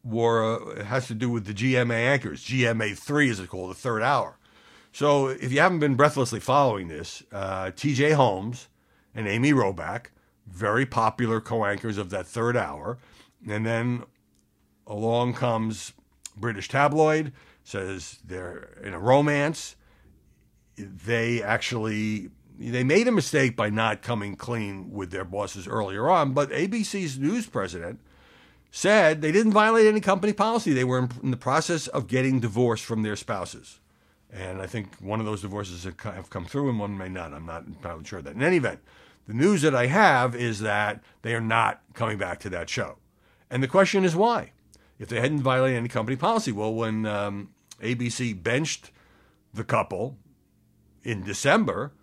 were 0.04 0.78
uh, 0.80 0.84
has 0.86 1.08
to 1.08 1.14
do 1.14 1.30
with 1.30 1.46
the 1.46 1.54
GMA 1.54 1.94
anchors. 1.94 2.44
GMA 2.46 2.98
three 2.98 3.30
is 3.30 3.40
it 3.40 3.50
called, 3.50 3.72
the 3.72 3.76
third 3.76 4.02
hour. 4.02 4.38
So 4.92 5.28
if 5.28 5.52
you 5.52 5.60
haven't 5.60 5.80
been 5.80 5.96
breathlessly 5.96 6.40
following 6.40 6.88
this, 6.88 7.22
uh, 7.32 7.72
T.J. 7.76 8.12
Holmes 8.12 8.70
and 9.14 9.28
Amy 9.28 9.52
Robach, 9.52 10.08
very 10.48 10.86
popular 10.86 11.40
co-anchors 11.40 11.98
of 11.98 12.10
that 12.10 12.26
third 12.26 12.58
hour, 12.58 12.98
and 13.48 13.66
then 13.66 14.04
along 14.88 15.36
comes 15.36 15.94
British 16.36 16.68
tabloid 16.68 17.32
says 17.70 18.20
they're 18.26 18.70
in 18.84 18.94
a 18.94 19.00
romance. 19.00 19.76
They 20.76 21.44
actually 21.44 22.32
they 22.60 22.84
made 22.84 23.08
a 23.08 23.12
mistake 23.12 23.56
by 23.56 23.70
not 23.70 24.02
coming 24.02 24.36
clean 24.36 24.92
with 24.92 25.12
their 25.12 25.24
bosses 25.24 25.68
earlier 25.68 26.10
on, 26.10 26.34
but 26.34 26.52
ABC's 26.52 27.18
news 27.18 27.48
president 27.48 28.00
said 28.70 29.22
they 29.22 29.32
didn't 29.32 29.54
violate 29.54 29.88
any 29.88 30.02
company 30.02 30.34
policy. 30.34 30.74
They 30.74 30.84
were 30.84 31.08
in 31.24 31.32
the 31.32 31.38
process 31.38 31.88
of 31.88 32.08
getting 32.08 32.42
divorced 32.42 32.84
from 32.84 33.02
their 33.02 33.16
spouses. 33.16 33.80
And 34.32 34.62
I 34.62 34.68
think 34.68 34.96
one 35.00 35.20
of 35.20 35.26
those 35.26 35.42
divorces 35.42 35.86
have 35.86 36.30
come 36.30 36.46
through 36.46 36.70
and 36.70 36.80
one 36.80 36.98
may 36.98 37.10
not. 37.10 37.34
I'm 37.34 37.46
not 37.46 37.66
entirely 37.66 38.04
sure 38.04 38.20
of 38.20 38.26
that. 38.26 38.36
In 38.36 38.44
any 38.44 38.58
event, 38.58 38.82
the 39.26 39.34
news 39.34 39.62
that 39.62 39.74
I 39.74 39.88
have 39.88 40.36
is 40.36 40.60
that 40.60 41.02
they 41.22 41.34
are 41.34 41.42
not 41.42 41.82
coming 41.94 42.18
back 42.18 42.40
to 42.42 42.50
that 42.50 42.70
show. 42.70 42.98
And 43.50 43.64
the 43.64 43.68
question 43.68 44.04
is 44.04 44.16
why? 44.16 44.52
If 45.00 45.08
they 45.08 45.22
hadn't 45.22 45.42
violated 45.42 45.78
any 45.78 45.88
company 45.88 46.18
policy, 46.18 46.52
well, 46.52 46.74
when 46.74 47.06
um, 47.06 47.52
ABC 47.82 48.44
benched 48.44 48.92
the 49.54 49.64
couple 49.64 50.18
in 51.04 51.24
December, 51.24 51.94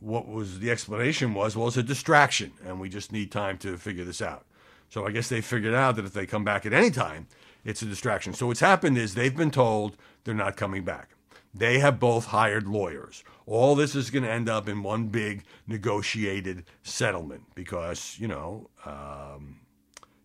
what 0.00 0.26
was 0.26 0.58
the 0.58 0.70
explanation 0.70 1.34
was, 1.34 1.56
well, 1.56 1.68
it's 1.68 1.76
a 1.76 1.82
distraction, 1.82 2.52
and 2.64 2.80
we 2.80 2.88
just 2.88 3.12
need 3.12 3.30
time 3.30 3.58
to 3.58 3.76
figure 3.76 4.04
this 4.04 4.22
out. 4.22 4.46
So 4.88 5.06
I 5.06 5.12
guess 5.12 5.28
they 5.28 5.40
figured 5.40 5.74
out 5.74 5.96
that 5.96 6.04
if 6.04 6.12
they 6.12 6.26
come 6.26 6.44
back 6.44 6.66
at 6.66 6.72
any 6.72 6.90
time, 6.90 7.28
it's 7.64 7.82
a 7.82 7.86
distraction. 7.86 8.32
So 8.32 8.46
what's 8.46 8.60
happened 8.60 8.98
is 8.98 9.14
they've 9.14 9.36
been 9.36 9.50
told 9.50 9.96
they're 10.24 10.34
not 10.34 10.56
coming 10.56 10.84
back. 10.84 11.10
They 11.52 11.78
have 11.80 12.00
both 12.00 12.26
hired 12.26 12.66
lawyers. 12.66 13.24
All 13.46 13.74
this 13.74 13.94
is 13.94 14.10
going 14.10 14.22
to 14.22 14.30
end 14.30 14.48
up 14.48 14.68
in 14.68 14.82
one 14.82 15.08
big 15.08 15.44
negotiated 15.66 16.64
settlement 16.82 17.42
because, 17.54 18.16
you 18.18 18.28
know, 18.28 18.70
um, 18.84 19.60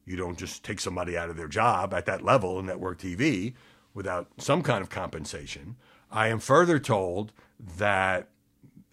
you 0.05 0.15
don't 0.15 0.38
just 0.38 0.63
take 0.63 0.79
somebody 0.79 1.17
out 1.17 1.29
of 1.29 1.36
their 1.38 1.48
job 1.48 1.94
at 1.94 2.05
that 2.05 2.24
level 2.24 2.60
in 2.60 2.67
network 2.67 3.00
TV 3.00 3.53
without 3.94 4.27
some 4.38 4.62
kind 4.62 4.82
of 4.82 4.89
compensation. 4.89 5.75
I 6.12 6.27
am 6.27 6.39
further 6.39 6.79
told 6.79 7.34
that 7.77 8.29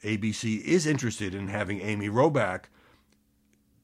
ABC 0.02 0.62
is 0.62 0.86
interested 0.86 1.34
in 1.34 1.48
having 1.48 1.80
Amy 1.80 2.08
Robach 2.08 2.64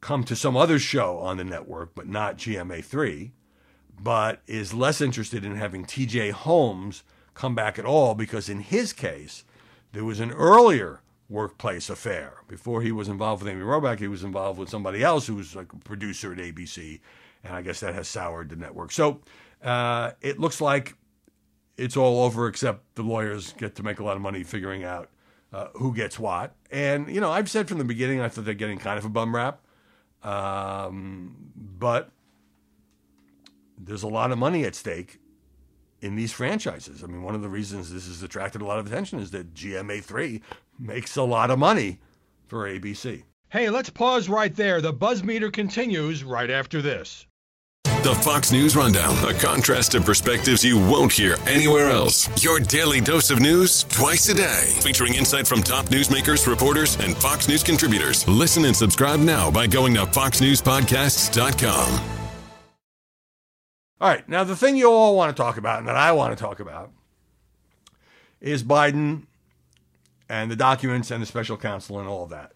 come 0.01 0.25
to 0.25 0.37
some 0.37 0.57
other 0.57 0.79
show 0.79 1.19
on 1.19 1.37
the 1.37 1.45
network, 1.45 1.95
but 1.95 2.09
not 2.09 2.39
GMA3, 2.39 3.31
but 4.01 4.41
is 4.47 4.75
less 4.75 5.01
interested 5.01 5.45
in 5.45 5.57
having 5.57 5.85
TJ 5.85 6.33
Holmes 6.33 7.03
come 7.35 7.55
back 7.55 7.79
at 7.79 7.85
all 7.85 8.15
because 8.15 8.49
in 8.49 8.61
his 8.61 8.93
case, 8.93 9.45
there 9.93 10.05
was 10.05 10.21
an 10.21 10.31
earlier 10.33 11.01
workplace 11.29 11.91
affair. 11.91 12.43
Before 12.49 12.83
he 12.83 12.93
was 12.93 13.09
involved 13.09 13.43
with 13.43 13.53
Amy 13.53 13.63
Robach, 13.63 13.99
he 13.99 14.09
was 14.09 14.25
involved 14.25 14.59
with 14.59 14.69
somebody 14.69 15.03
else 15.03 15.27
who 15.27 15.35
was 15.35 15.55
like 15.55 15.73
a 15.73 15.77
producer 15.77 16.33
at 16.33 16.39
ABC, 16.39 17.01
and 17.45 17.55
I 17.55 17.63
guess 17.63 17.81
that 17.81 17.95
has 17.95 18.09
soured 18.09 18.51
the 18.51 18.57
network. 18.57 18.93
So 18.93 19.21
uh, 19.63 20.13
it 20.21 20.39
looks 20.39 20.61
like 20.61 20.95
it's 21.77 21.97
all 21.97 22.25
over, 22.25 22.49
except 22.49 22.95
the 22.97 23.03
lawyers 23.03 23.53
get 23.53 23.75
to 23.77 23.83
make 23.83 24.01
a 24.01 24.05
lot 24.05 24.17
of 24.17 24.23
money 24.23 24.43
figuring 24.43 24.85
out 24.85 25.11
uh, 25.53 25.69
who 25.75 25.95
gets 25.95 26.19
what. 26.19 26.55
And 26.71 27.13
you 27.13 27.21
know, 27.21 27.31
I've 27.31 27.51
said 27.51 27.69
from 27.69 27.79
the 27.79 27.85
beginning, 27.85 28.21
I 28.21 28.29
thought 28.29 28.45
they're 28.45 28.55
getting 28.55 28.79
kind 28.79 28.99
of 28.99 29.05
a 29.05 29.09
bum 29.09 29.35
rap, 29.35 29.61
um, 30.23 31.53
but 31.57 32.11
there's 33.79 34.03
a 34.03 34.09
lot 34.09 34.33
of 34.33 34.39
money 34.39 34.65
at 34.65 34.75
stake 34.75 35.19
in 36.01 36.17
these 36.17 36.33
franchises. 36.33 37.03
I 37.03 37.07
mean, 37.07 37.23
one 37.23 37.35
of 37.35 37.43
the 37.43 37.49
reasons 37.49 37.93
this 37.93 38.07
has 38.07 38.23
attracted 38.23 38.63
a 38.63 38.65
lot 38.65 38.79
of 38.79 38.87
attention 38.87 39.19
is 39.19 39.31
that 39.33 39.55
GMA3 39.55 40.41
makes 40.79 41.17
a 41.17 41.23
lot 41.23 41.51
of 41.51 41.59
money 41.59 41.99
for 42.47 42.69
ABC. 42.69 43.25
Hey, 43.51 43.71
let's 43.71 43.91
pause 43.91 44.29
right 44.29 44.55
there. 44.55 44.81
The 44.81 44.93
buzz 44.93 45.25
meter 45.25 45.51
continues 45.51 46.23
right 46.23 46.51
after 46.51 46.83
this. 46.83 47.27
The 48.05 48.15
Fox 48.15 48.53
News 48.53 48.77
Rundown, 48.77 49.17
a 49.29 49.35
contrast 49.35 49.97
of 49.97 50.05
perspectives 50.05 50.65
you 50.65 50.79
won't 50.79 51.13
hear 51.13 51.35
anywhere 51.49 51.91
else. 51.91 52.29
Your 52.45 52.61
daily 52.61 53.01
dose 53.01 53.31
of 53.31 53.41
news 53.41 53.83
twice 53.89 54.29
a 54.29 54.35
day, 54.35 54.73
featuring 54.81 55.15
insight 55.15 55.49
from 55.49 55.65
top 55.65 55.87
newsmakers, 55.87 56.47
reporters, 56.47 56.97
and 57.01 57.17
Fox 57.17 57.49
News 57.49 57.65
contributors. 57.65 58.27
Listen 58.29 58.65
and 58.67 58.77
subscribe 58.77 59.19
now 59.19 59.51
by 59.51 59.67
going 59.67 59.95
to 59.95 60.03
foxnewspodcasts.com. 60.03 62.19
All 64.01 64.09
right, 64.09 64.29
now 64.29 64.45
the 64.45 64.55
thing 64.55 64.77
you 64.77 64.89
all 64.89 65.17
want 65.17 65.37
to 65.37 65.43
talk 65.43 65.57
about 65.57 65.81
and 65.81 65.89
that 65.89 65.97
I 65.97 66.13
want 66.13 66.39
to 66.39 66.43
talk 66.43 66.61
about 66.61 66.93
is 68.41 68.63
Biden 68.63 69.25
and 70.29 70.53
the 70.53 70.57
documents 70.57 71.11
and 71.11 71.21
the 71.21 71.27
special 71.27 71.57
counsel 71.57 71.99
and 71.99 72.09
all 72.09 72.23
of 72.23 72.31
that. 72.31 72.53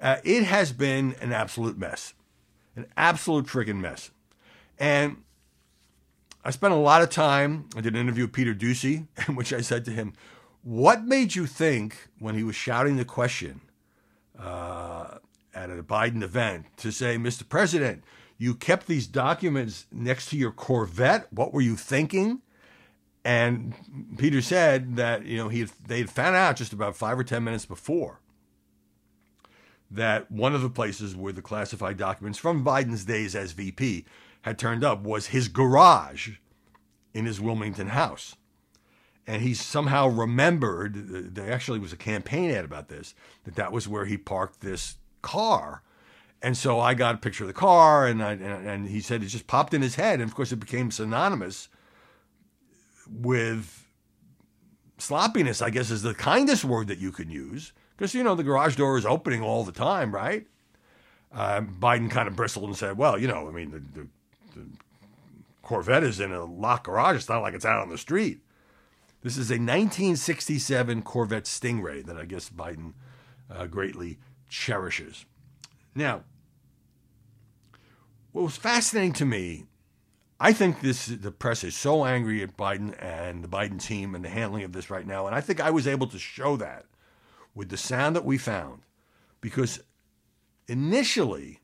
Uh, 0.00 0.18
it 0.22 0.44
has 0.44 0.72
been 0.72 1.16
an 1.20 1.32
absolute 1.32 1.76
mess, 1.76 2.14
an 2.76 2.86
absolute 2.96 3.46
freaking 3.46 3.80
mess. 3.80 4.12
And 4.80 5.18
I 6.42 6.50
spent 6.50 6.72
a 6.72 6.78
lot 6.78 7.02
of 7.02 7.10
time. 7.10 7.68
I 7.76 7.82
did 7.82 7.94
an 7.94 8.00
interview 8.00 8.24
with 8.24 8.32
Peter 8.32 8.54
Doocy, 8.54 9.06
in 9.28 9.36
which 9.36 9.52
I 9.52 9.60
said 9.60 9.84
to 9.84 9.90
him, 9.90 10.14
What 10.62 11.04
made 11.04 11.34
you 11.36 11.46
think 11.46 12.08
when 12.18 12.34
he 12.34 12.42
was 12.42 12.56
shouting 12.56 12.96
the 12.96 13.04
question 13.04 13.60
uh, 14.38 15.18
at 15.54 15.70
a 15.70 15.82
Biden 15.82 16.22
event 16.22 16.66
to 16.78 16.90
say, 16.90 17.16
Mr. 17.16 17.46
President, 17.46 18.02
you 18.38 18.54
kept 18.54 18.86
these 18.86 19.06
documents 19.06 19.86
next 19.92 20.30
to 20.30 20.36
your 20.36 20.50
Corvette? 20.50 21.30
What 21.30 21.52
were 21.52 21.60
you 21.60 21.76
thinking? 21.76 22.40
And 23.22 23.74
Peter 24.16 24.40
said 24.40 24.96
that 24.96 25.26
you 25.26 25.36
know 25.36 25.50
he 25.50 25.60
had, 25.60 25.70
they 25.86 25.98
had 25.98 26.08
found 26.08 26.36
out 26.36 26.56
just 26.56 26.72
about 26.72 26.96
five 26.96 27.18
or 27.18 27.24
ten 27.24 27.44
minutes 27.44 27.66
before 27.66 28.20
that 29.90 30.30
one 30.30 30.54
of 30.54 30.62
the 30.62 30.70
places 30.70 31.14
where 31.14 31.32
the 31.32 31.42
classified 31.42 31.98
documents 31.98 32.38
from 32.38 32.64
Biden's 32.64 33.04
days 33.04 33.34
as 33.34 33.52
VP 33.52 34.06
had 34.42 34.58
turned 34.58 34.84
up 34.84 35.02
was 35.02 35.28
his 35.28 35.48
garage 35.48 36.36
in 37.12 37.26
his 37.26 37.40
Wilmington 37.40 37.88
house. 37.88 38.36
And 39.26 39.42
he 39.42 39.54
somehow 39.54 40.08
remembered, 40.08 41.34
there 41.34 41.52
actually 41.52 41.78
was 41.78 41.92
a 41.92 41.96
campaign 41.96 42.50
ad 42.50 42.64
about 42.64 42.88
this, 42.88 43.14
that 43.44 43.54
that 43.56 43.70
was 43.70 43.86
where 43.86 44.06
he 44.06 44.16
parked 44.16 44.60
this 44.60 44.96
car. 45.22 45.82
And 46.42 46.56
so 46.56 46.80
I 46.80 46.94
got 46.94 47.16
a 47.16 47.18
picture 47.18 47.44
of 47.44 47.48
the 47.48 47.54
car, 47.54 48.06
and, 48.06 48.22
I, 48.22 48.32
and, 48.32 48.66
and 48.66 48.88
he 48.88 49.00
said 49.00 49.22
it 49.22 49.26
just 49.26 49.46
popped 49.46 49.74
in 49.74 49.82
his 49.82 49.96
head. 49.96 50.20
And 50.20 50.28
of 50.28 50.34
course, 50.34 50.52
it 50.52 50.56
became 50.56 50.90
synonymous 50.90 51.68
with 53.08 53.86
sloppiness, 54.98 55.60
I 55.60 55.70
guess 55.70 55.90
is 55.90 56.02
the 56.02 56.14
kindest 56.14 56.64
word 56.64 56.88
that 56.88 56.98
you 56.98 57.12
can 57.12 57.30
use. 57.30 57.72
Because, 57.96 58.14
you 58.14 58.24
know, 58.24 58.34
the 58.34 58.42
garage 58.42 58.76
door 58.76 58.96
is 58.96 59.04
opening 59.04 59.42
all 59.42 59.64
the 59.64 59.72
time, 59.72 60.14
right? 60.14 60.46
Uh, 61.32 61.60
Biden 61.60 62.10
kind 62.10 62.26
of 62.26 62.34
bristled 62.34 62.64
and 62.64 62.76
said, 62.76 62.96
well, 62.96 63.18
you 63.18 63.28
know, 63.28 63.46
I 63.46 63.50
mean, 63.52 63.70
the, 63.70 64.00
the 64.00 64.08
Corvette 65.62 66.04
is 66.04 66.20
in 66.20 66.32
a 66.32 66.44
locked 66.44 66.84
garage. 66.84 67.16
It's 67.16 67.28
not 67.28 67.42
like 67.42 67.54
it's 67.54 67.64
out 67.64 67.82
on 67.82 67.90
the 67.90 67.98
street. 67.98 68.40
This 69.22 69.36
is 69.36 69.50
a 69.50 69.54
1967 69.54 71.02
Corvette 71.02 71.44
Stingray 71.44 72.04
that 72.06 72.16
I 72.16 72.24
guess 72.24 72.48
Biden 72.48 72.94
uh, 73.50 73.66
greatly 73.66 74.18
cherishes. 74.48 75.26
Now, 75.94 76.24
what 78.32 78.42
was 78.42 78.56
fascinating 78.56 79.12
to 79.14 79.26
me, 79.26 79.66
I 80.38 80.52
think 80.52 80.80
this 80.80 81.06
the 81.06 81.30
press 81.30 81.64
is 81.64 81.76
so 81.76 82.04
angry 82.04 82.42
at 82.42 82.56
Biden 82.56 82.94
and 82.98 83.44
the 83.44 83.48
Biden 83.48 83.80
team 83.80 84.14
and 84.14 84.24
the 84.24 84.30
handling 84.30 84.62
of 84.62 84.72
this 84.72 84.88
right 84.88 85.06
now, 85.06 85.26
and 85.26 85.34
I 85.34 85.40
think 85.40 85.60
I 85.60 85.70
was 85.70 85.86
able 85.86 86.06
to 86.06 86.18
show 86.18 86.56
that 86.56 86.86
with 87.54 87.68
the 87.68 87.76
sound 87.76 88.16
that 88.16 88.24
we 88.24 88.38
found, 88.38 88.82
because 89.40 89.80
initially 90.66 91.60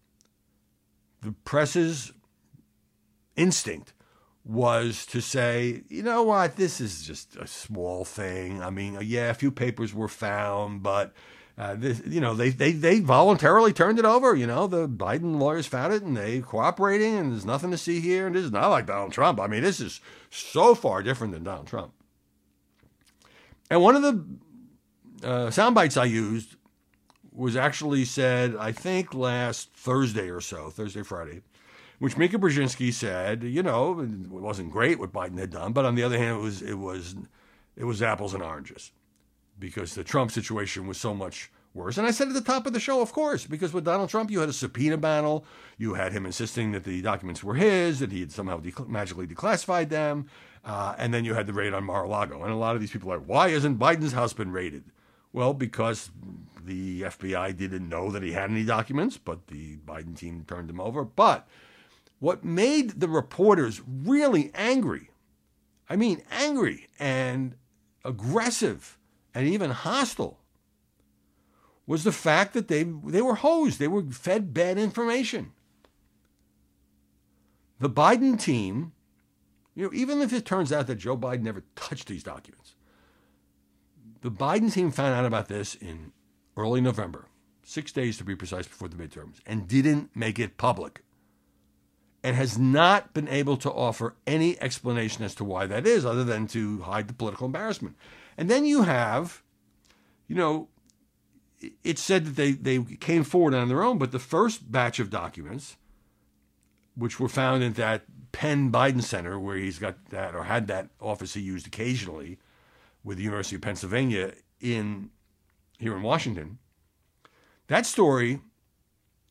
the 1.23 1.33
press's 1.45 2.13
instinct 3.37 3.93
was 4.45 5.05
to 5.07 5.21
say, 5.21 5.83
you 5.89 6.03
know 6.03 6.23
what, 6.23 6.57
this 6.57 6.81
is 6.81 7.03
just 7.03 7.37
a 7.37 7.47
small 7.47 8.05
thing. 8.05 8.63
I 8.63 8.71
mean, 8.71 8.99
yeah, 9.03 9.31
a 9.31 9.35
few 9.35 9.51
papers 9.51 9.93
were 9.93 10.09
found, 10.09 10.83
but 10.83 11.13
uh, 11.59 11.75
this, 11.75 12.03
you 12.07 12.21
know, 12.21 12.35
they, 12.35 12.51
they 12.51 12.73
they 12.73 13.01
voluntarily 13.01 13.73
turned 13.73 13.99
it 13.99 14.05
over. 14.05 14.35
You 14.35 14.47
know, 14.47 14.67
the 14.67 14.89
Biden 14.89 15.41
lawyers 15.41 15.67
found 15.67 15.93
it 15.93 16.03
and 16.03 16.17
they 16.17 16.41
cooperating, 16.41 17.17
and 17.17 17.33
there's 17.33 17.47
nothing 17.47 17.71
to 17.71 17.79
see 17.79 18.01
here. 18.01 18.27
And 18.27 18.37
this 18.37 18.45
is 18.45 18.53
not 18.53 18.69
like 18.69 18.87
Donald 18.87 19.13
Trump. 19.13 19.41
I 19.41 19.47
mean, 19.47 19.63
this 19.63 19.81
is 19.81 20.01
so 20.31 20.75
far 20.75 21.03
different 21.03 21.33
than 21.33 21.45
Donald 21.45 21.67
Trump. 21.67 21.93
And 23.69 23.83
one 23.83 23.97
of 23.97 24.03
the 24.03 25.27
uh, 25.27 25.51
sound 25.51 25.75
bites 25.75 25.97
I 25.97 26.05
used 26.05 26.57
was 27.33 27.57
actually 27.57 28.05
said, 28.05 28.55
I 28.55 28.71
think 28.71 29.13
last 29.13 29.71
Thursday 29.75 30.31
or 30.31 30.41
so, 30.41 30.71
Thursday, 30.71 31.03
Friday 31.03 31.41
which 31.99 32.17
Mika 32.17 32.39
Brzezinski 32.39 32.93
said, 32.93 33.43
you 33.43 33.63
know, 33.63 34.01
it 34.01 34.29
wasn't 34.29 34.71
great 34.71 34.99
what 34.99 35.13
Biden 35.13 35.39
had 35.39 35.51
done, 35.51 35.73
but 35.73 35.85
on 35.85 35.95
the 35.95 36.03
other 36.03 36.19
hand, 36.19 36.39
it 36.39 36.43
was 36.43 36.63
it 36.63 36.79
was 36.79 37.15
it 37.77 37.85
was 37.85 38.03
apples 38.03 38.35
and 38.35 38.43
oranges 38.43 38.93
because 39.59 39.95
the 39.95 40.05
Trump 40.05 40.31
situation 40.31 40.87
was 40.87 40.99
so 40.99 41.15
much 41.15 41.51
worse. 41.77 41.99
And 41.99 42.07
I 42.07 42.11
said 42.11 42.29
at 42.29 42.35
the 42.35 42.41
top 42.41 42.67
of 42.67 42.73
the 42.73 42.81
show, 42.81 43.01
of 43.01 43.13
course, 43.13 43.47
because 43.47 43.73
with 43.73 43.85
Donald 43.85 44.09
Trump, 44.09 44.31
you 44.31 44.41
had 44.41 44.49
a 44.49 44.55
subpoena 44.55 44.97
battle, 44.97 45.45
you 45.79 45.95
had 45.95 46.13
him 46.13 46.27
insisting 46.27 46.73
that 46.73 46.85
the 46.85 47.03
documents 47.03 47.45
were 47.45 47.55
his, 47.55 48.01
that 48.01 48.13
he 48.13 48.21
had 48.21 48.33
somehow 48.33 48.59
de- 48.59 48.73
magically 48.87 49.27
declassified 49.27 49.91
them, 49.91 50.27
uh, 50.65 50.95
and 50.99 51.13
then 51.13 51.25
you 51.25 51.35
had 51.35 51.47
the 51.47 51.53
raid 51.53 51.75
on 51.75 51.85
Mar-a-Lago. 51.85 52.43
And 52.43 52.53
a 52.53 52.57
lot 52.57 52.75
of 52.75 52.81
these 52.81 52.91
people 52.91 53.13
are, 53.13 53.19
why 53.19 53.49
isn't 53.49 53.79
Biden's 53.79 54.13
house 54.13 54.33
been 54.33 54.51
raided? 54.51 54.85
Well, 55.33 55.55
because 55.55 56.11
the 56.65 57.03
FBI 57.03 57.57
didn't 57.57 57.89
know 57.89 58.11
that 58.11 58.23
he 58.23 58.33
had 58.33 58.51
any 58.51 58.65
documents, 58.65 59.19
but 59.19 59.47
the 59.49 59.77
Biden 59.77 60.17
team 60.17 60.45
turned 60.49 60.69
them 60.69 60.81
over. 60.81 61.05
But 61.05 61.47
what 62.19 62.45
made 62.45 63.01
the 63.01 63.09
reporters 63.09 63.83
really 63.87 64.51
angry, 64.55 65.11
I 65.89 65.97
mean, 65.97 66.23
angry 66.31 66.89
and 66.99 67.55
aggressive 68.05 68.99
and 69.35 69.47
even 69.47 69.71
hostile, 69.71 70.39
was 71.87 72.05
the 72.05 72.13
fact 72.13 72.53
that 72.55 72.69
they, 72.69 72.83
they 72.83 73.23
were 73.23 73.37
hosed, 73.37 73.79
they 73.79 73.89
were 73.89 74.03
fed 74.03 74.53
bad 74.53 74.79
information. 74.79 75.53
The 77.79 77.91
Biden 77.91 78.41
team, 78.41 78.93
you 79.75 79.85
know, 79.85 79.91
even 79.93 80.21
if 80.23 80.33
it 80.33 80.45
turns 80.45 80.73
out 80.73 80.87
that 80.87 80.97
Joe 80.97 81.17
Biden 81.17 81.43
never 81.43 81.63
touched 81.77 82.09
these 82.09 82.25
documents, 82.25 82.75
the 84.23 84.31
Biden 84.31 84.73
team 84.73 84.91
found 84.91 85.15
out 85.15 85.27
about 85.27 85.49
this 85.49 85.75
in 85.75 86.13
early 86.57 86.81
November, 86.81 87.27
six 87.63 87.93
days 87.93 88.17
to 88.17 88.25
be 88.25 88.35
precise 88.35 88.67
before 88.67 88.89
the 88.89 88.97
midterms, 88.97 89.41
and 89.47 89.69
didn't 89.69 90.11
make 90.17 90.39
it 90.39 90.57
public 90.57 91.03
and 92.27 92.35
has 92.35 92.59
not 92.59 93.15
been 93.15 93.29
able 93.29 93.57
to 93.57 93.71
offer 93.71 94.17
any 94.27 94.61
explanation 94.61 95.25
as 95.25 95.33
to 95.33 95.45
why 95.45 95.65
that 95.65 95.87
is, 95.87 96.05
other 96.05 96.25
than 96.25 96.49
to 96.49 96.81
hide 96.81 97.07
the 97.07 97.15
political 97.15 97.47
embarrassment. 97.47 97.95
And 98.37 98.51
then 98.51 98.65
you 98.65 98.83
have, 98.83 99.45
you 100.27 100.35
know, 100.35 100.67
it's 101.85 102.03
said 102.03 102.25
that 102.25 102.35
they, 102.35 102.51
they 102.51 102.81
came 102.97 103.23
forward 103.23 103.55
on 103.55 103.69
their 103.69 103.81
own, 103.81 103.99
but 103.99 104.11
the 104.11 104.19
first 104.19 104.73
batch 104.73 104.99
of 104.99 105.09
documents, 105.09 105.77
which 106.97 107.21
were 107.21 107.29
found 107.29 107.63
in 107.63 107.75
that 107.75 108.03
Penn 108.33 108.73
Biden 108.73 109.05
Center, 109.05 109.39
where 109.39 109.57
he's 109.57 109.79
got 109.79 110.07
that 110.07 110.35
or 110.35 110.43
had 110.43 110.67
that 110.67 110.89
office 111.01 111.35
he 111.35 111.41
used 111.41 111.69
occasionally 111.69 112.41
with 113.05 113.19
the 113.19 113.25
University 113.25 113.55
of 113.55 113.63
Pennsylvania 113.63 114.33
in 114.61 115.11
here 115.79 115.95
in 115.95 116.03
Washington, 116.03 116.59
that 117.69 117.87
story 117.87 118.41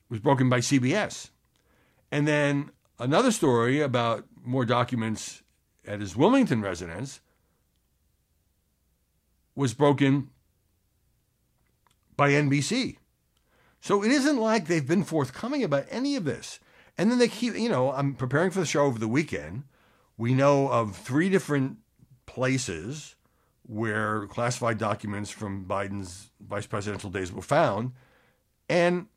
was 0.08 0.22
broken 0.22 0.48
by 0.48 0.60
CBS. 0.60 1.32
And 2.10 2.26
then 2.26 2.72
Another 2.98 3.32
story 3.32 3.82
about 3.82 4.26
more 4.44 4.66
documents 4.66 5.44
at 5.86 6.00
his 6.00 6.16
Wilmington 6.16 6.62
residence 6.62 7.20
was 9.56 9.74
broken 9.74 10.30
by 12.16 12.32
NBC. 12.32 12.98
So 13.82 14.04
it 14.04 14.12
isn't 14.12 14.38
like 14.38 14.68
they've 14.68 14.88
been 14.88 15.04
forthcoming 15.04 15.64
about 15.64 15.86
any 15.90 16.16
of 16.16 16.26
this. 16.26 16.60
And 16.98 17.12
then 17.12 17.20
they 17.20 17.28
keep, 17.28 17.56
you 17.56 17.70
know, 17.70 17.92
I'm 17.92 18.16
preparing 18.16 18.52
for 18.52 18.60
the 18.60 18.66
show 18.66 18.86
over 18.86 18.98
the 18.98 19.08
weekend. 19.08 19.64
We 20.18 20.34
know 20.34 20.70
of 20.70 20.96
three 20.96 21.30
different 21.30 21.78
places 22.26 23.16
where 23.64 24.28
classified 24.28 24.78
documents 24.78 25.30
from 25.30 25.66
Biden's 25.66 26.32
vice 26.40 26.66
presidential 26.66 27.10
days 27.10 27.32
were 27.32 27.42
found. 27.42 27.92
And 28.70 29.08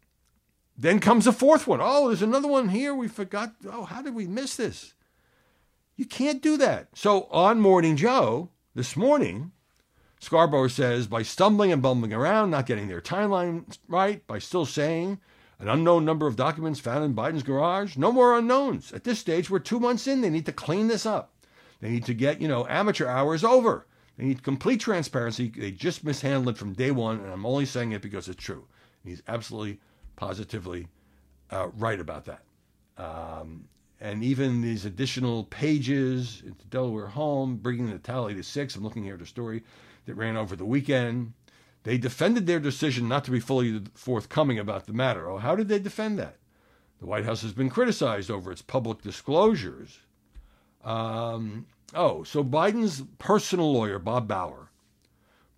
then 0.78 1.00
comes 1.00 1.26
a 1.26 1.32
fourth 1.32 1.66
one. 1.66 1.80
Oh, 1.82 2.06
there's 2.06 2.23
another 2.23 2.49
one 2.49 2.68
here. 2.68 2.94
We 2.94 3.08
forgot. 3.08 3.54
Oh, 3.70 3.85
how 3.85 4.00
did 4.00 4.14
we 4.14 4.26
miss 4.26 4.56
this? 4.56 4.94
You 5.97 6.06
can't 6.06 6.40
do 6.40 6.56
that. 6.56 6.88
So 6.94 7.25
on 7.32 7.61
Morning 7.61 7.97
Joe 7.97 8.50
this 8.76 8.97
morning, 8.97 9.50
Scarborough 10.20 10.68
says 10.68 11.08
by 11.08 11.23
stumbling 11.23 11.73
and 11.73 11.82
bumbling 11.82 12.12
around, 12.12 12.50
not 12.50 12.66
getting 12.66 12.87
their 12.87 13.00
timeline 13.00 13.76
right, 13.88 14.25
by 14.28 14.38
still 14.38 14.64
saying 14.64 15.18
an 15.58 15.68
unknown 15.68 16.04
number 16.04 16.28
of 16.28 16.37
documents 16.37 16.78
found 16.78 17.04
in 17.04 17.14
Biden's 17.14 17.42
garage, 17.42 17.97
no 17.97 18.12
more 18.12 18.38
unknowns. 18.38 18.92
At 18.92 19.02
this 19.02 19.18
stage, 19.18 19.50
we're 19.50 19.58
two 19.58 19.80
months 19.80 20.06
in. 20.06 20.20
They 20.20 20.30
need 20.30 20.47
to 20.47 20.52
clean 20.52 20.87
this 20.87 21.04
up. 21.04 21.35
They 21.80 21.90
need 21.90 22.04
to 22.06 22.14
get, 22.14 22.40
you 22.40 22.47
know, 22.47 22.64
amateur 22.68 23.08
hours 23.08 23.42
over. 23.42 23.87
They 24.16 24.25
need 24.25 24.44
complete 24.44 24.80
transparency. 24.80 25.49
They 25.49 25.73
just 25.73 26.04
mishandled 26.04 26.54
it 26.54 26.58
from 26.58 26.75
day 26.75 26.92
one, 26.92 27.20
and 27.20 27.32
I'm 27.32 27.47
only 27.47 27.66
saying 27.66 27.92
it 27.92 28.02
because 28.02 28.28
it's 28.28 28.42
true. 28.42 28.66
He's 29.04 29.23
absolutely, 29.26 29.80
positively 30.18 30.88
uh, 31.50 31.68
right 31.76 32.00
about 32.00 32.26
that. 32.26 32.42
Um, 32.98 33.68
and 34.00 34.22
even 34.22 34.60
these 34.60 34.84
additional 34.84 35.44
pages 35.44 36.42
into 36.44 36.66
Delaware 36.66 37.06
Home, 37.06 37.56
bringing 37.56 37.90
the 37.90 37.98
tally 37.98 38.34
to 38.34 38.42
six. 38.42 38.76
I'm 38.76 38.84
looking 38.84 39.04
here 39.04 39.14
at 39.14 39.22
a 39.22 39.26
story 39.26 39.62
that 40.06 40.14
ran 40.14 40.37
over 40.37 40.56
the 40.56 40.64
weekend. 40.64 41.32
They 41.84 41.96
defended 41.96 42.46
their 42.46 42.60
decision 42.60 43.08
not 43.08 43.25
to 43.25 43.30
be 43.30 43.40
fully 43.40 43.82
forthcoming 43.94 44.58
about 44.58 44.87
the 44.87 44.92
matter. 44.92 45.28
Oh, 45.30 45.38
how 45.38 45.56
did 45.56 45.68
they 45.68 45.78
defend 45.78 46.18
that? 46.18 46.37
The 47.00 47.06
White 47.06 47.25
House 47.25 47.42
has 47.42 47.52
been 47.52 47.70
criticized 47.70 48.30
over 48.30 48.50
its 48.50 48.62
public 48.62 49.02
disclosures. 49.02 50.00
Um, 50.84 51.66
oh, 51.94 52.25
so 52.25 52.42
Biden's 52.42 53.04
personal 53.18 53.72
lawyer, 53.72 53.98
Bob 53.98 54.26
Bauer, 54.26 54.70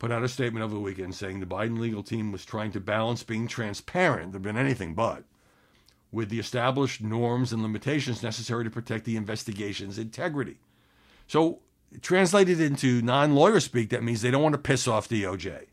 put 0.00 0.10
out 0.10 0.24
a 0.24 0.28
statement 0.28 0.64
over 0.64 0.74
the 0.74 0.80
weekend 0.80 1.14
saying 1.14 1.38
the 1.38 1.46
Biden 1.46 1.78
legal 1.78 2.02
team 2.02 2.32
was 2.32 2.44
trying 2.44 2.72
to 2.72 2.80
balance 2.80 3.22
being 3.22 3.46
transparent, 3.46 4.32
they've 4.32 4.42
been 4.42 4.56
anything 4.56 4.94
but, 4.94 5.24
with 6.10 6.30
the 6.30 6.40
established 6.40 7.02
norms 7.02 7.52
and 7.52 7.62
limitations 7.62 8.22
necessary 8.22 8.64
to 8.64 8.70
protect 8.70 9.04
the 9.04 9.16
investigation's 9.16 9.98
integrity. 9.98 10.56
So, 11.28 11.60
translated 12.00 12.60
into 12.60 13.02
non 13.02 13.34
lawyer 13.34 13.60
speak, 13.60 13.90
that 13.90 14.02
means 14.02 14.22
they 14.22 14.30
don't 14.30 14.42
want 14.42 14.54
to 14.54 14.58
piss 14.58 14.88
off 14.88 15.08
DOJ. 15.08 15.66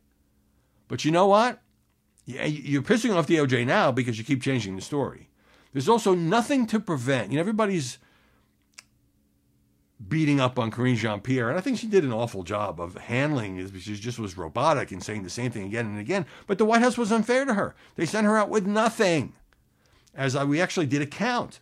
But 0.89 1.05
you 1.05 1.12
know 1.12 1.27
what? 1.27 1.62
You're 2.25 2.81
pissing 2.81 3.15
off 3.15 3.27
DOJ 3.27 3.65
now 3.65 3.93
because 3.93 4.19
you 4.19 4.25
keep 4.25 4.43
changing 4.43 4.75
the 4.75 4.81
story. 4.81 5.29
There's 5.72 5.88
also 5.88 6.13
nothing 6.13 6.67
to 6.67 6.81
prevent. 6.81 7.31
You 7.31 7.38
know, 7.38 7.41
everybody's 7.41 7.98
beating 10.06 10.39
up 10.39 10.60
on 10.60 10.70
Karine 10.70 10.96
Jean 10.96 11.22
Pierre, 11.22 11.50
and 11.50 11.58
I 11.58 11.62
think 11.62 11.80
she 11.80 11.88
did 11.88 12.04
an 12.04 12.13
awful 12.13 12.44
job 12.44 12.80
of 12.80 12.96
handling 12.96 13.58
it. 13.58 13.72
She 13.80 13.96
just 13.96 14.20
was 14.20 14.38
robotic 14.38 14.92
and 14.92 15.01
saying 15.01 15.24
the 15.24 15.30
same 15.30 15.51
thing 15.51 15.66
again 15.66 15.88
and 15.88 16.00
again. 16.00 16.25
But 16.46 16.58
the 16.58 16.66
White 16.66 16.82
House 16.82 16.98
was 16.98 17.12
unfair 17.12 17.46
to 17.46 17.56
her. 17.56 17.75
They 17.96 18.06
sent 18.06 18.27
her 18.27 18.38
out 18.38 18.50
with 18.50 18.68
nothing. 18.68 19.34
As 20.13 20.36
I, 20.36 20.44
we 20.44 20.62
actually 20.62 20.86
did 20.86 21.01
a 21.01 21.08
count. 21.08 21.60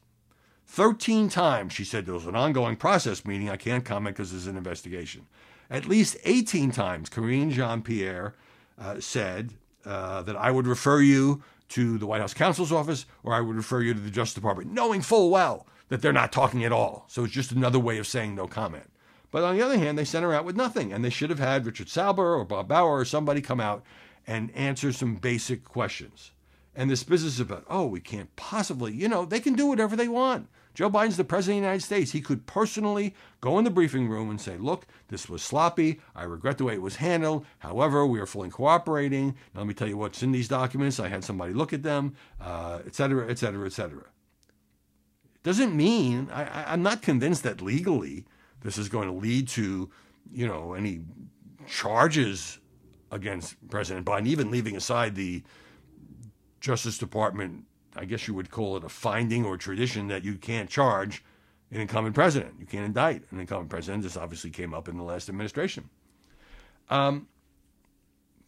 13 0.67 1.29
times 1.29 1.73
she 1.73 1.83
said 1.83 2.05
there 2.05 2.13
was 2.13 2.25
an 2.25 2.35
ongoing 2.35 2.75
process, 2.75 3.23
meaning 3.23 3.49
I 3.49 3.55
can't 3.55 3.85
comment 3.85 4.15
because 4.15 4.31
there's 4.31 4.47
an 4.47 4.57
investigation. 4.57 5.27
At 5.69 5.85
least 5.85 6.17
18 6.25 6.71
times, 6.71 7.09
Karine 7.09 7.51
Jean 7.51 7.81
Pierre 7.81 8.35
uh, 8.79 8.99
said 8.99 9.53
uh, 9.85 10.23
that 10.23 10.35
I 10.35 10.51
would 10.51 10.67
refer 10.67 11.01
you 11.01 11.43
to 11.69 11.97
the 11.97 12.05
White 12.05 12.21
House 12.21 12.33
counsel's 12.33 12.71
office 12.71 13.05
or 13.23 13.33
I 13.33 13.41
would 13.41 13.55
refer 13.55 13.81
you 13.81 13.93
to 13.93 13.99
the 13.99 14.11
Justice 14.11 14.35
Department, 14.35 14.71
knowing 14.71 15.01
full 15.01 15.29
well 15.29 15.65
that 15.89 16.01
they're 16.01 16.13
not 16.13 16.31
talking 16.31 16.63
at 16.63 16.71
all. 16.71 17.05
So 17.07 17.23
it's 17.23 17.33
just 17.33 17.51
another 17.51 17.79
way 17.79 17.97
of 17.97 18.07
saying 18.07 18.35
no 18.35 18.47
comment. 18.47 18.91
But 19.31 19.43
on 19.43 19.55
the 19.55 19.63
other 19.63 19.77
hand, 19.77 19.97
they 19.97 20.05
sent 20.05 20.23
her 20.23 20.33
out 20.33 20.45
with 20.45 20.55
nothing, 20.55 20.93
and 20.93 21.03
they 21.03 21.09
should 21.09 21.29
have 21.29 21.39
had 21.39 21.65
Richard 21.65 21.89
Sauber 21.89 22.35
or 22.35 22.45
Bob 22.45 22.67
Bauer 22.69 22.99
or 22.99 23.05
somebody 23.05 23.41
come 23.41 23.59
out 23.59 23.83
and 24.25 24.49
answer 24.55 24.91
some 24.91 25.15
basic 25.15 25.63
questions. 25.63 26.31
And 26.73 26.89
this 26.89 27.03
business 27.03 27.39
about, 27.39 27.65
oh, 27.69 27.85
we 27.85 27.99
can't 27.99 28.35
possibly, 28.35 28.93
you 28.93 29.07
know, 29.07 29.25
they 29.25 29.39
can 29.39 29.53
do 29.53 29.67
whatever 29.67 29.95
they 29.95 30.07
want. 30.07 30.47
Joe 30.73 30.89
Biden's 30.89 31.15
the 31.15 31.23
president 31.23 31.59
of 31.59 31.61
the 31.61 31.67
United 31.67 31.85
States. 31.85 32.11
He 32.11 32.19
could 32.19 32.45
personally 32.47 33.15
go 33.39 33.57
in 33.57 33.63
the 33.63 33.69
briefing 33.69 34.09
room 34.09 34.29
and 34.29 34.41
say, 34.41 34.57
look, 34.57 34.85
this 35.07 35.29
was 35.29 35.41
sloppy. 35.41 36.01
I 36.13 36.23
regret 36.23 36.57
the 36.57 36.65
way 36.65 36.73
it 36.73 36.81
was 36.81 36.97
handled. 36.97 37.45
However, 37.59 38.05
we 38.05 38.19
are 38.19 38.25
fully 38.25 38.49
cooperating. 38.49 39.35
Now, 39.53 39.61
let 39.61 39.67
me 39.67 39.73
tell 39.73 39.87
you 39.87 39.95
what's 39.95 40.21
in 40.21 40.33
these 40.33 40.49
documents. 40.49 40.99
I 40.99 41.07
had 41.07 41.23
somebody 41.23 41.53
look 41.53 41.71
at 41.71 41.83
them, 41.83 42.15
uh, 42.41 42.79
et 42.85 42.93
cetera, 42.93 43.29
et 43.29 43.39
cetera, 43.39 43.65
et 43.65 43.71
cetera. 43.71 44.03
Doesn't 45.45 45.77
mean 45.77 46.27
I, 46.33 46.73
I'm 46.73 46.81
not 46.81 47.03
convinced 47.03 47.43
that 47.43 47.61
legally 47.61 48.25
this 48.61 48.79
is 48.79 48.89
going 48.89 49.07
to 49.07 49.13
lead 49.13 49.47
to, 49.49 49.91
you 50.33 50.47
know, 50.47 50.73
any 50.73 51.01
charges 51.67 52.57
against 53.11 53.55
President 53.69 54.07
Biden, 54.07 54.25
even 54.25 54.49
leaving 54.49 54.75
aside 54.75 55.13
the 55.13 55.43
Justice 56.61 56.97
Department, 56.97 57.65
I 57.95 58.05
guess 58.05 58.27
you 58.27 58.33
would 58.33 58.49
call 58.49 58.75
it 58.75 58.83
a 58.83 58.89
finding 58.89 59.45
or 59.45 59.55
tradition 59.55 60.07
that 60.07 60.23
you 60.23 60.33
can't 60.33 60.67
charge 60.67 61.23
an 61.69 61.79
incumbent 61.79 62.15
president. 62.15 62.55
You 62.59 62.65
can't 62.65 62.83
indict 62.83 63.21
an 63.29 63.39
incumbent 63.39 63.69
president. 63.69 64.01
This 64.01 64.17
obviously 64.17 64.49
came 64.49 64.73
up 64.73 64.87
in 64.87 64.97
the 64.97 65.03
last 65.03 65.29
administration. 65.29 65.91
Um, 66.89 67.27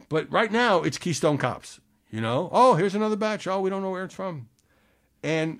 but 0.09 0.31
right 0.31 0.51
now, 0.51 0.81
it's 0.81 0.97
Keystone 0.97 1.37
Cops. 1.37 1.79
You 2.09 2.21
know, 2.21 2.49
oh, 2.51 2.73
here's 2.73 2.95
another 2.95 3.17
batch. 3.17 3.45
Oh, 3.45 3.61
we 3.61 3.69
don't 3.69 3.83
know 3.83 3.91
where 3.91 4.05
it's 4.05 4.15
from. 4.15 4.49
And 5.21 5.59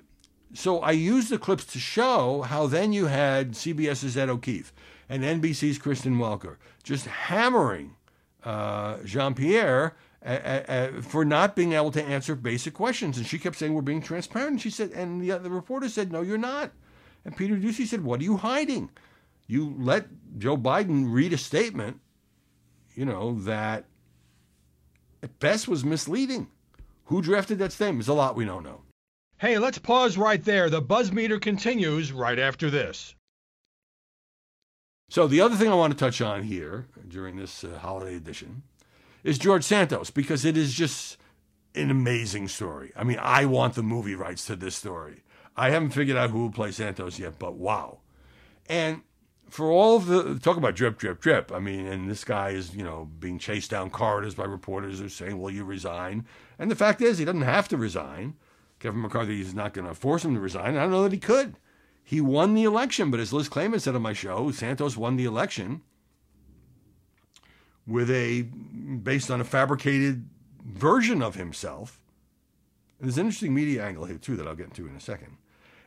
so 0.54 0.80
I 0.80 0.92
used 0.92 1.30
the 1.30 1.38
clips 1.38 1.64
to 1.66 1.78
show 1.78 2.42
how 2.42 2.66
then 2.66 2.92
you 2.92 3.06
had 3.06 3.52
CBS's 3.52 4.16
Ed 4.16 4.28
O'Keefe 4.28 4.72
and 5.08 5.22
NBC's 5.22 5.78
Kristen 5.78 6.16
Welker 6.16 6.56
just 6.82 7.06
hammering 7.06 7.96
uh, 8.44 8.98
Jean 9.04 9.34
Pierre 9.34 9.94
for 11.02 11.24
not 11.24 11.54
being 11.54 11.72
able 11.72 11.90
to 11.92 12.02
answer 12.02 12.34
basic 12.34 12.74
questions. 12.74 13.18
And 13.18 13.26
she 13.26 13.38
kept 13.38 13.56
saying, 13.56 13.74
We're 13.74 13.82
being 13.82 14.02
transparent. 14.02 14.52
And 14.52 14.60
she 14.60 14.70
said, 14.70 14.90
and 14.92 15.20
the, 15.20 15.38
the 15.38 15.50
reporter 15.50 15.88
said, 15.88 16.10
No, 16.10 16.22
you're 16.22 16.38
not. 16.38 16.72
And 17.24 17.36
Peter 17.36 17.56
Doocy 17.56 17.86
said, 17.86 18.04
What 18.04 18.20
are 18.20 18.24
you 18.24 18.38
hiding? 18.38 18.90
You 19.46 19.74
let 19.78 20.06
Joe 20.38 20.56
Biden 20.56 21.10
read 21.10 21.32
a 21.32 21.38
statement, 21.38 22.00
you 22.94 23.04
know, 23.04 23.38
that 23.40 23.86
at 25.22 25.38
best 25.38 25.68
was 25.68 25.84
misleading. 25.84 26.48
Who 27.04 27.22
drafted 27.22 27.58
that 27.60 27.72
statement? 27.72 28.00
There's 28.00 28.08
a 28.08 28.14
lot 28.14 28.36
we 28.36 28.44
don't 28.44 28.62
know. 28.62 28.82
Hey, 29.40 29.56
let's 29.56 29.78
pause 29.78 30.18
right 30.18 30.42
there. 30.42 30.68
The 30.68 30.80
buzz 30.80 31.12
meter 31.12 31.38
continues 31.38 32.10
right 32.10 32.40
after 32.40 32.70
this. 32.70 33.14
So, 35.10 35.28
the 35.28 35.40
other 35.40 35.54
thing 35.54 35.70
I 35.70 35.76
want 35.76 35.92
to 35.92 35.98
touch 35.98 36.20
on 36.20 36.42
here 36.42 36.88
during 37.06 37.36
this 37.36 37.62
uh, 37.62 37.78
holiday 37.78 38.16
edition 38.16 38.64
is 39.22 39.38
George 39.38 39.62
Santos 39.62 40.10
because 40.10 40.44
it 40.44 40.56
is 40.56 40.74
just 40.74 41.18
an 41.76 41.88
amazing 41.88 42.48
story. 42.48 42.92
I 42.96 43.04
mean, 43.04 43.20
I 43.22 43.44
want 43.44 43.74
the 43.74 43.82
movie 43.84 44.16
rights 44.16 44.44
to 44.46 44.56
this 44.56 44.74
story. 44.74 45.22
I 45.56 45.70
haven't 45.70 45.90
figured 45.90 46.16
out 46.16 46.30
who 46.30 46.40
will 46.40 46.50
play 46.50 46.72
Santos 46.72 47.20
yet, 47.20 47.38
but 47.38 47.54
wow. 47.54 47.98
And 48.68 49.02
for 49.48 49.70
all 49.70 50.00
the 50.00 50.40
talk 50.40 50.56
about 50.56 50.74
drip, 50.74 50.98
drip, 50.98 51.20
drip, 51.20 51.52
I 51.52 51.60
mean, 51.60 51.86
and 51.86 52.10
this 52.10 52.24
guy 52.24 52.50
is, 52.50 52.74
you 52.74 52.82
know, 52.82 53.08
being 53.20 53.38
chased 53.38 53.70
down 53.70 53.90
corridors 53.90 54.34
by 54.34 54.44
reporters 54.46 54.98
who 54.98 55.06
are 55.06 55.08
saying, 55.08 55.40
Will 55.40 55.52
you 55.52 55.64
resign? 55.64 56.26
And 56.58 56.72
the 56.72 56.76
fact 56.76 57.00
is, 57.00 57.18
he 57.18 57.24
doesn't 57.24 57.42
have 57.42 57.68
to 57.68 57.76
resign. 57.76 58.34
Kevin 58.78 59.00
McCarthy 59.00 59.40
is 59.40 59.54
not 59.54 59.74
going 59.74 59.86
to 59.86 59.94
force 59.94 60.24
him 60.24 60.34
to 60.34 60.40
resign. 60.40 60.76
I 60.76 60.82
don't 60.82 60.90
know 60.90 61.02
that 61.02 61.12
he 61.12 61.18
could. 61.18 61.56
He 62.04 62.20
won 62.20 62.54
the 62.54 62.64
election, 62.64 63.10
but 63.10 63.20
as 63.20 63.32
Liz 63.32 63.48
Claman 63.48 63.80
said 63.80 63.94
on 63.94 64.02
my 64.02 64.12
show, 64.12 64.50
Santos 64.50 64.96
won 64.96 65.16
the 65.16 65.24
election 65.24 65.82
with 67.86 68.10
a 68.10 68.42
based 68.42 69.30
on 69.30 69.40
a 69.40 69.44
fabricated 69.44 70.28
version 70.64 71.22
of 71.22 71.34
himself. 71.34 72.00
And 72.98 73.08
there's 73.08 73.18
an 73.18 73.26
interesting 73.26 73.54
media 73.54 73.84
angle 73.84 74.04
here 74.04 74.18
too 74.18 74.36
that 74.36 74.46
I'll 74.46 74.54
get 74.54 74.66
into 74.66 74.86
in 74.86 74.94
a 74.94 75.00
second. 75.00 75.36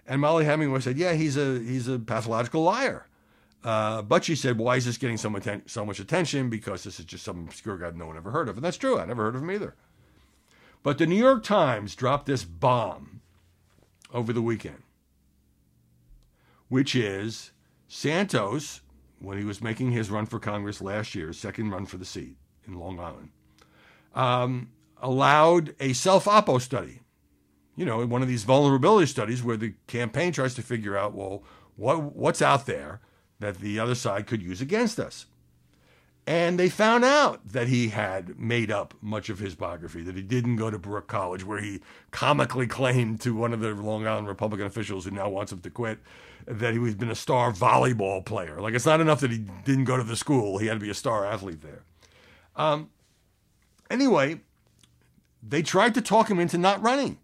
And 0.07 0.19
Mollie 0.21 0.45
Hemingway 0.45 0.79
said, 0.81 0.97
"Yeah, 0.97 1.13
he's 1.13 1.37
a 1.37 1.59
he's 1.59 1.87
a 1.87 1.99
pathological 1.99 2.63
liar." 2.63 3.07
Uh, 3.63 4.01
but 4.01 4.23
she 4.23 4.35
said, 4.35 4.57
"Why 4.57 4.75
is 4.75 4.85
this 4.85 4.97
getting 4.97 5.17
so 5.17 5.29
much 5.29 5.47
so 5.67 5.85
much 5.85 5.99
attention? 5.99 6.49
Because 6.49 6.83
this 6.83 6.99
is 6.99 7.05
just 7.05 7.23
some 7.23 7.45
obscure 7.47 7.77
guy 7.77 7.91
no 7.91 8.07
one 8.07 8.17
ever 8.17 8.31
heard 8.31 8.49
of." 8.49 8.57
And 8.57 8.65
that's 8.65 8.77
true. 8.77 8.99
I 8.99 9.05
never 9.05 9.23
heard 9.23 9.35
of 9.35 9.41
him 9.41 9.51
either. 9.51 9.75
But 10.83 10.97
the 10.97 11.05
New 11.05 11.15
York 11.15 11.43
Times 11.43 11.95
dropped 11.95 12.25
this 12.25 12.43
bomb 12.43 13.21
over 14.13 14.33
the 14.33 14.41
weekend, 14.41 14.83
which 16.69 16.95
is 16.95 17.51
Santos, 17.87 18.81
when 19.19 19.37
he 19.37 19.43
was 19.43 19.61
making 19.61 19.91
his 19.91 20.09
run 20.09 20.25
for 20.25 20.39
Congress 20.39 20.81
last 20.81 21.13
year, 21.13 21.31
second 21.33 21.69
run 21.69 21.85
for 21.85 21.97
the 21.97 22.05
seat 22.05 22.35
in 22.67 22.79
Long 22.79 22.99
Island, 22.99 23.29
um, 24.15 24.71
allowed 25.01 25.75
a 25.79 25.93
self 25.93 26.25
oppo 26.25 26.59
study. 26.59 27.01
You 27.75 27.85
know, 27.85 28.05
one 28.05 28.21
of 28.21 28.27
these 28.27 28.43
vulnerability 28.43 29.07
studies 29.07 29.43
where 29.43 29.57
the 29.57 29.73
campaign 29.87 30.33
tries 30.33 30.55
to 30.55 30.61
figure 30.61 30.97
out, 30.97 31.13
well, 31.13 31.43
what, 31.75 32.15
what's 32.15 32.41
out 32.41 32.65
there 32.65 32.99
that 33.39 33.59
the 33.59 33.79
other 33.79 33.95
side 33.95 34.27
could 34.27 34.41
use 34.41 34.61
against 34.61 34.99
us. 34.99 35.25
And 36.27 36.59
they 36.59 36.69
found 36.69 37.03
out 37.03 37.45
that 37.47 37.67
he 37.67 37.89
had 37.89 38.39
made 38.39 38.71
up 38.71 38.93
much 39.01 39.29
of 39.29 39.39
his 39.39 39.55
biography, 39.55 40.03
that 40.03 40.15
he 40.15 40.21
didn't 40.21 40.57
go 40.57 40.69
to 40.69 40.77
Baruch 40.77 41.07
College, 41.07 41.43
where 41.43 41.59
he 41.59 41.81
comically 42.11 42.67
claimed 42.67 43.21
to 43.21 43.35
one 43.35 43.53
of 43.53 43.59
the 43.59 43.73
Long 43.73 44.05
Island 44.05 44.27
Republican 44.27 44.67
officials 44.67 45.05
who 45.05 45.11
now 45.11 45.29
wants 45.29 45.51
him 45.51 45.59
to 45.61 45.69
quit 45.69 45.97
that 46.45 46.73
he 46.73 46.79
was 46.79 46.95
been 46.95 47.09
a 47.09 47.15
star 47.15 47.51
volleyball 47.51 48.23
player. 48.23 48.61
Like 48.61 48.73
it's 48.73 48.85
not 48.85 49.01
enough 49.01 49.19
that 49.21 49.31
he 49.31 49.39
didn't 49.65 49.85
go 49.85 49.97
to 49.97 50.03
the 50.03 50.15
school; 50.15 50.57
he 50.57 50.67
had 50.67 50.75
to 50.75 50.79
be 50.79 50.89
a 50.89 50.95
star 50.95 51.25
athlete 51.25 51.61
there. 51.61 51.83
Um, 52.55 52.89
anyway, 53.89 54.41
they 55.41 55.61
tried 55.61 55.93
to 55.95 56.01
talk 56.01 56.29
him 56.29 56.39
into 56.39 56.57
not 56.57 56.81
running, 56.81 57.17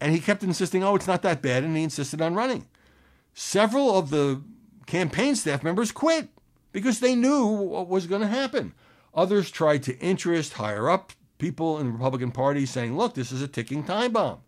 and 0.00 0.12
he 0.12 0.20
kept 0.20 0.42
insisting, 0.42 0.84
"Oh, 0.84 0.94
it's 0.94 1.06
not 1.06 1.22
that 1.22 1.42
bad," 1.42 1.64
and 1.64 1.76
he 1.76 1.82
insisted 1.82 2.20
on 2.20 2.34
running. 2.34 2.66
Several 3.34 3.96
of 3.96 4.10
the 4.10 4.42
campaign 4.86 5.34
staff 5.34 5.62
members 5.62 5.90
quit 5.90 6.28
because 6.72 7.00
they 7.00 7.14
knew 7.14 7.46
what 7.46 7.88
was 7.88 8.06
going 8.06 8.22
to 8.22 8.28
happen. 8.28 8.74
Others 9.14 9.50
tried 9.50 9.82
to 9.84 9.98
interest 9.98 10.54
higher 10.54 10.88
up 10.88 11.12
people 11.38 11.78
in 11.78 11.86
the 11.86 11.92
Republican 11.92 12.30
Party, 12.30 12.66
saying, 12.66 12.96
"Look, 12.96 13.14
this 13.14 13.32
is 13.32 13.42
a 13.42 13.48
ticking 13.48 13.84
time 13.84 14.12
bomb. 14.12 14.38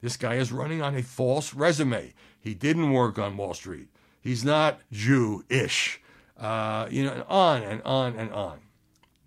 This 0.00 0.16
guy 0.16 0.34
is 0.34 0.52
running 0.52 0.82
on 0.82 0.94
a 0.94 1.02
false 1.02 1.54
resume. 1.54 2.14
He 2.40 2.54
didn't 2.54 2.92
work 2.92 3.18
on 3.18 3.36
Wall 3.36 3.54
Street. 3.54 3.88
He's 4.20 4.44
not 4.44 4.80
Jew-ish. 4.92 6.00
Uh, 6.38 6.88
you 6.90 7.04
know, 7.04 7.12
and 7.12 7.24
on 7.28 7.62
and 7.62 7.82
on 7.82 8.16
and 8.16 8.32
on. 8.32 8.58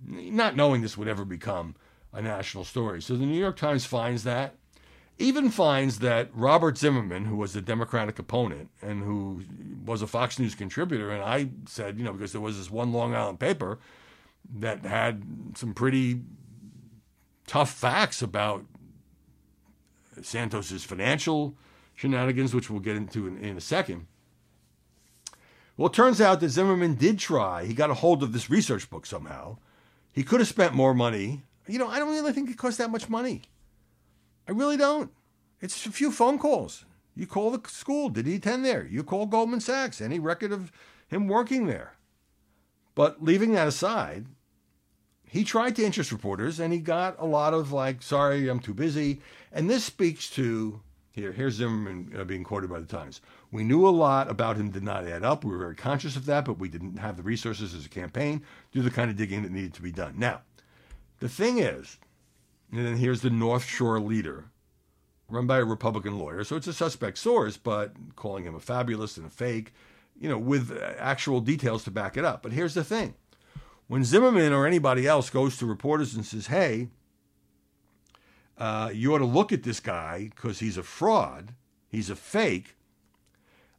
Not 0.06 0.56
knowing 0.56 0.82
this 0.82 0.98
would 0.98 1.08
ever 1.08 1.26
become 1.26 1.76
a 2.13 2.22
national 2.22 2.63
story. 2.63 3.02
So 3.02 3.15
the 3.15 3.26
New 3.26 3.39
York 3.39 3.58
Times 3.58 3.86
finds 3.86 4.24
that, 4.24 4.56
even 5.19 5.49
finds 5.49 5.99
that 5.99 6.30
Robert 6.34 6.77
Zimmerman, 6.77 7.25
who 7.25 7.36
was 7.36 7.53
the 7.53 7.62
Democratic 7.62 8.19
opponent 8.19 8.69
and 8.82 9.03
who 9.03 9.41
was 9.86 10.01
a 10.01 10.08
Fox 10.08 10.38
News 10.38 10.53
contributor, 10.53 11.12
and 11.12 11.23
I 11.23 11.49
said, 11.67 11.97
you 11.97 12.03
know, 12.03 12.13
because 12.13 12.32
there 12.32 12.41
was 12.41 12.58
this 12.58 12.69
one 12.69 12.93
Long 12.93 13.15
Island 13.15 13.39
paper 13.39 13.80
that 14.60 14.86
had 14.86 15.23
some 15.56 15.73
pretty 15.73 16.21
tough 17.47 17.71
facts 17.71 18.21
about 18.21 18.65
Santos's 20.21 20.84
financial 20.84 21.56
shenanigans, 21.95 22.53
which 22.53 22.69
we'll 22.69 22.80
get 22.80 22.95
into 22.95 23.27
in, 23.27 23.38
in 23.38 23.58
a 23.58 23.62
second. 23.62 24.06
Well, 25.75 25.88
it 25.88 25.93
turns 25.93 26.21
out 26.21 26.39
that 26.39 26.49
Zimmerman 26.49 26.95
did 26.95 27.19
try. 27.19 27.65
He 27.65 27.73
got 27.73 27.89
a 27.89 27.95
hold 27.95 28.23
of 28.23 28.34
this 28.34 28.49
research 28.49 28.89
book 28.89 29.06
somehow. 29.06 29.58
He 30.12 30.23
could 30.23 30.39
have 30.39 30.49
spent 30.49 30.73
more 30.73 30.93
money. 30.93 31.43
You 31.67 31.80
know, 31.80 31.88
I 31.88 31.99
don't 31.99 32.10
really 32.10 32.34
think 32.34 32.49
it 32.49 32.58
cost 32.58 32.77
that 32.80 32.89
much 32.89 33.10
money. 33.10 33.43
I 34.47 34.51
really 34.51 34.77
don't. 34.77 35.12
It's 35.62 35.86
a 35.86 35.91
few 35.91 36.12
phone 36.12 36.39
calls. 36.39 36.86
You 37.15 37.27
call 37.27 37.51
the 37.51 37.67
school. 37.69 38.10
Did 38.10 38.27
he 38.27 38.36
attend 38.36 38.63
there? 38.63 38.86
You 38.86 39.03
call 39.03 39.25
Goldman 39.25 39.60
Sachs. 39.60 40.01
Any 40.01 40.19
record 40.19 40.51
of 40.51 40.71
him 41.07 41.27
working 41.27 41.65
there? 41.65 41.93
But 42.95 43.23
leaving 43.23 43.53
that 43.53 43.67
aside, 43.67 44.27
he 45.25 45.43
tried 45.43 45.75
to 45.75 45.83
interest 45.83 46.12
reporters 46.12 46.60
and 46.60 46.71
he 46.71 46.79
got 46.79 47.15
a 47.19 47.25
lot 47.25 47.53
of 47.53 47.71
like, 47.71 48.01
sorry, 48.01 48.47
I'm 48.47 48.60
too 48.60 48.73
busy. 48.73 49.21
And 49.51 49.69
this 49.69 49.83
speaks 49.83 50.29
to 50.31 50.81
here, 51.17 51.31
here's 51.31 51.55
Zimmerman 51.55 52.13
uh, 52.15 52.23
being 52.25 52.43
quoted 52.43 52.69
by 52.69 52.79
the 52.79 52.86
Times. 52.86 53.21
We 53.51 53.63
knew 53.63 53.88
a 53.88 53.89
lot 53.89 54.29
about 54.29 54.55
him 54.55 54.69
did 54.69 54.83
not 54.83 55.07
add 55.07 55.23
up. 55.23 55.43
We 55.43 55.51
were 55.51 55.57
very 55.57 55.75
conscious 55.75 56.15
of 56.15 56.27
that, 56.27 56.45
but 56.45 56.60
we 56.60 56.69
didn't 56.69 56.97
have 56.97 57.17
the 57.17 57.23
resources 57.23 57.73
as 57.73 57.88
a 57.88 57.89
campaign 57.89 58.39
to 58.71 58.79
do 58.79 58.81
the 58.83 58.91
kind 58.91 59.10
of 59.10 59.17
digging 59.17 59.41
that 59.41 59.51
needed 59.51 59.73
to 59.73 59.81
be 59.81 59.91
done. 59.91 60.13
Now, 60.19 60.41
the 61.19 61.27
thing 61.27 61.57
is, 61.57 61.97
and 62.71 62.86
then 62.86 62.97
here's 62.97 63.21
the 63.21 63.30
North 63.30 63.65
Shore 63.65 63.99
leader, 63.99 64.45
run 65.30 65.47
by 65.47 65.60
a 65.60 65.65
Republican 65.65 66.19
lawyer. 66.19 66.43
So 66.43 66.56
it's 66.56 66.67
a 66.67 66.73
suspect 66.73 67.17
source, 67.17 67.58
but 67.58 67.93
calling 68.15 68.43
him 68.43 68.56
a 68.56 68.60
fabulous 68.60 69.17
and 69.17 69.25
a 69.25 69.30
fake, 69.30 69.73
you 70.19 70.30
know, 70.30 70.38
with 70.38 70.77
actual 70.99 71.39
details 71.39 71.84
to 71.86 71.91
back 71.91 72.17
it 72.17 72.25
up. 72.25 72.43
But 72.43 72.51
here's 72.51 72.73
the 72.73 72.84
thing 72.84 73.13
when 73.88 74.03
Zimmerman 74.03 74.51
or 74.51 74.67
anybody 74.67 75.08
else 75.08 75.30
goes 75.30 75.58
to 75.58 75.65
reporters 75.65 76.13
and 76.13 76.25
says, 76.25 76.47
hey, 76.47 76.89
uh, 78.58 78.89
you 78.93 79.13
ought 79.13 79.19
to 79.19 79.25
look 79.25 79.53
at 79.53 79.63
this 79.63 79.80
guy 79.80 80.32
because 80.36 80.60
he's 80.60 80.77
a 80.77 80.84
fraud, 80.84 81.53
he's 81.88 82.10
a 82.10 82.15
fake. 82.15 82.75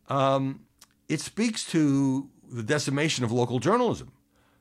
Um, 0.08 0.60
it 1.08 1.20
speaks 1.20 1.66
to 1.72 2.30
the 2.50 2.62
decimation 2.62 3.24
of 3.24 3.32
local 3.32 3.58
journalism 3.58 4.12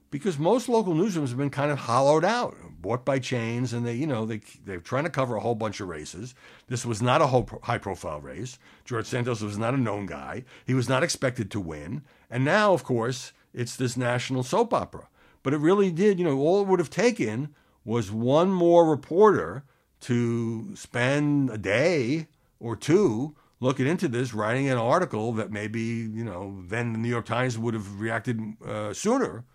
because 0.10 0.40
most 0.40 0.70
local 0.70 0.94
newsrooms 0.94 1.30
have 1.30 1.38
been 1.38 1.50
kind 1.50 1.72
of 1.72 1.80
hollowed 1.80 2.24
out, 2.24 2.56
bought 2.82 3.04
by 3.04 3.20
chains, 3.20 3.74
and 3.74 3.86
they, 3.86 3.94
you 3.94 4.08
know, 4.08 4.26
they 4.26 4.42
they're 4.66 4.80
trying 4.80 5.04
to 5.04 5.10
cover 5.10 5.36
a 5.36 5.42
whole 5.42 5.56
bunch 5.56 5.80
of 5.80 5.88
races. 5.88 6.34
This 6.68 6.86
was 6.86 7.02
not 7.02 7.22
a 7.22 7.28
high-profile 7.64 8.22
race. 8.22 8.58
George 8.86 9.06
Santos 9.06 9.42
was 9.42 9.58
not 9.58 9.74
a 9.74 9.78
known 9.78 10.06
guy. 10.06 10.46
He 10.66 10.74
was 10.74 10.88
not 10.88 11.04
expected 11.04 11.52
to 11.52 11.60
win, 11.60 12.04
and 12.30 12.46
now, 12.46 12.74
of 12.74 12.84
course, 12.84 13.34
it's 13.54 13.76
this 13.76 13.98
national 13.98 14.44
soap 14.44 14.74
opera. 14.74 15.08
But 15.44 15.54
it 15.54 15.60
really 15.60 15.92
did, 15.92 16.20
you 16.20 16.26
know, 16.26 16.40
all 16.40 16.62
it 16.62 16.68
would 16.68 16.80
have 16.80 16.90
taken 16.90 17.54
was 17.86 18.12
one 18.12 18.52
more 18.52 18.90
reporter 18.90 19.64
to 20.02 20.76
spend 20.76 21.50
a 21.50 21.58
day 21.58 22.28
or 22.60 22.76
two 22.76 23.36
looking 23.60 23.88
into 23.88 24.08
this, 24.08 24.34
writing 24.34 24.70
an 24.70 24.78
article 24.78 25.34
that 25.34 25.52
maybe, 25.52 25.82
you 25.82 26.24
know, 26.24 26.62
then 26.68 26.94
the 26.94 27.00
New 27.00 27.10
York 27.10 27.26
Times 27.26 27.58
would 27.58 27.74
have 27.74 28.00
reacted 28.00 28.40
uh, 28.66 28.94
sooner 28.94 29.46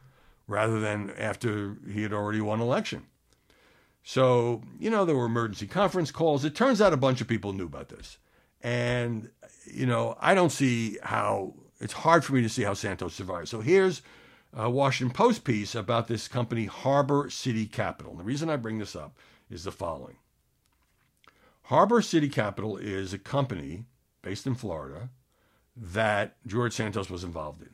rather 0.46 0.80
than 0.80 1.10
after 1.10 1.76
he 1.90 2.02
had 2.02 2.12
already 2.12 2.40
won 2.40 2.60
election. 2.60 3.06
So, 4.02 4.62
you 4.78 4.90
know, 4.90 5.04
there 5.04 5.16
were 5.16 5.26
emergency 5.26 5.66
conference 5.66 6.10
calls. 6.10 6.44
It 6.44 6.54
turns 6.54 6.80
out 6.80 6.92
a 6.92 6.96
bunch 6.96 7.20
of 7.20 7.28
people 7.28 7.52
knew 7.52 7.66
about 7.66 7.88
this. 7.88 8.18
And, 8.60 9.30
you 9.66 9.86
know, 9.86 10.16
I 10.20 10.34
don't 10.34 10.50
see 10.50 10.98
how, 11.02 11.54
it's 11.80 11.92
hard 11.92 12.24
for 12.24 12.32
me 12.32 12.42
to 12.42 12.48
see 12.48 12.62
how 12.62 12.74
Santos 12.74 13.14
survived. 13.14 13.48
So 13.48 13.60
here's 13.60 14.02
a 14.52 14.68
Washington 14.68 15.14
Post 15.14 15.44
piece 15.44 15.74
about 15.74 16.08
this 16.08 16.28
company, 16.28 16.66
Harbor 16.66 17.30
City 17.30 17.66
Capital. 17.66 18.12
And 18.12 18.20
the 18.20 18.24
reason 18.24 18.50
I 18.50 18.56
bring 18.56 18.78
this 18.78 18.96
up 18.96 19.16
is 19.50 19.64
the 19.64 19.72
following 19.72 20.16
Harbor 21.64 22.02
City 22.02 22.28
Capital 22.28 22.76
is 22.76 23.12
a 23.12 23.18
company 23.18 23.84
based 24.20 24.46
in 24.46 24.54
Florida 24.54 25.10
that 25.76 26.36
George 26.46 26.72
Santos 26.72 27.08
was 27.08 27.24
involved 27.24 27.62
in. 27.62 27.70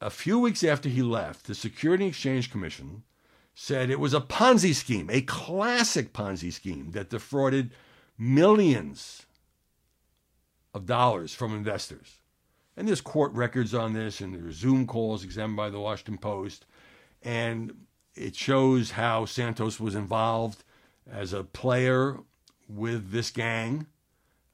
A 0.00 0.10
few 0.10 0.38
weeks 0.38 0.62
after 0.62 0.88
he 0.88 1.02
left, 1.02 1.46
the 1.46 1.54
Security 1.54 2.06
Exchange 2.06 2.50
Commission 2.50 3.02
said 3.54 3.90
it 3.90 3.98
was 3.98 4.14
a 4.14 4.20
Ponzi 4.20 4.72
scheme, 4.72 5.10
a 5.10 5.22
classic 5.22 6.12
Ponzi 6.12 6.52
scheme 6.52 6.92
that 6.92 7.10
defrauded 7.10 7.72
millions 8.16 9.26
of 10.72 10.86
dollars 10.86 11.34
from 11.34 11.54
investors. 11.54 12.20
And 12.76 12.86
there's 12.86 13.00
court 13.00 13.32
records 13.32 13.74
on 13.74 13.92
this, 13.92 14.20
and 14.20 14.32
there's 14.32 14.54
Zoom 14.54 14.86
calls 14.86 15.24
examined 15.24 15.56
by 15.56 15.70
the 15.70 15.80
Washington 15.80 16.18
Post. 16.18 16.64
And 17.24 17.86
it 18.14 18.36
shows 18.36 18.92
how 18.92 19.24
Santos 19.24 19.80
was 19.80 19.96
involved 19.96 20.62
as 21.10 21.32
a 21.32 21.42
player 21.42 22.18
with 22.68 23.10
this 23.10 23.32
gang. 23.32 23.86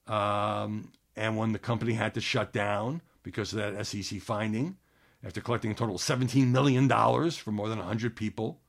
Um, 0.07 0.93
and 1.15 1.37
when 1.37 1.53
the 1.53 1.59
company 1.59 1.93
had 1.93 2.15
to 2.15 2.23
shut 2.23 2.55
down 2.55 3.03
because 3.23 3.53
of 3.53 3.59
that 3.59 3.87
SEC 3.87 4.23
finding, 4.23 4.79
after 5.25 5.41
collecting 5.41 5.71
a 5.71 5.75
total 5.75 5.95
of 5.95 6.01
$17 6.01 6.49
million 6.49 6.89
from 7.31 7.55
more 7.55 7.69
than 7.69 7.79
100 7.79 8.15
people, 8.15 8.61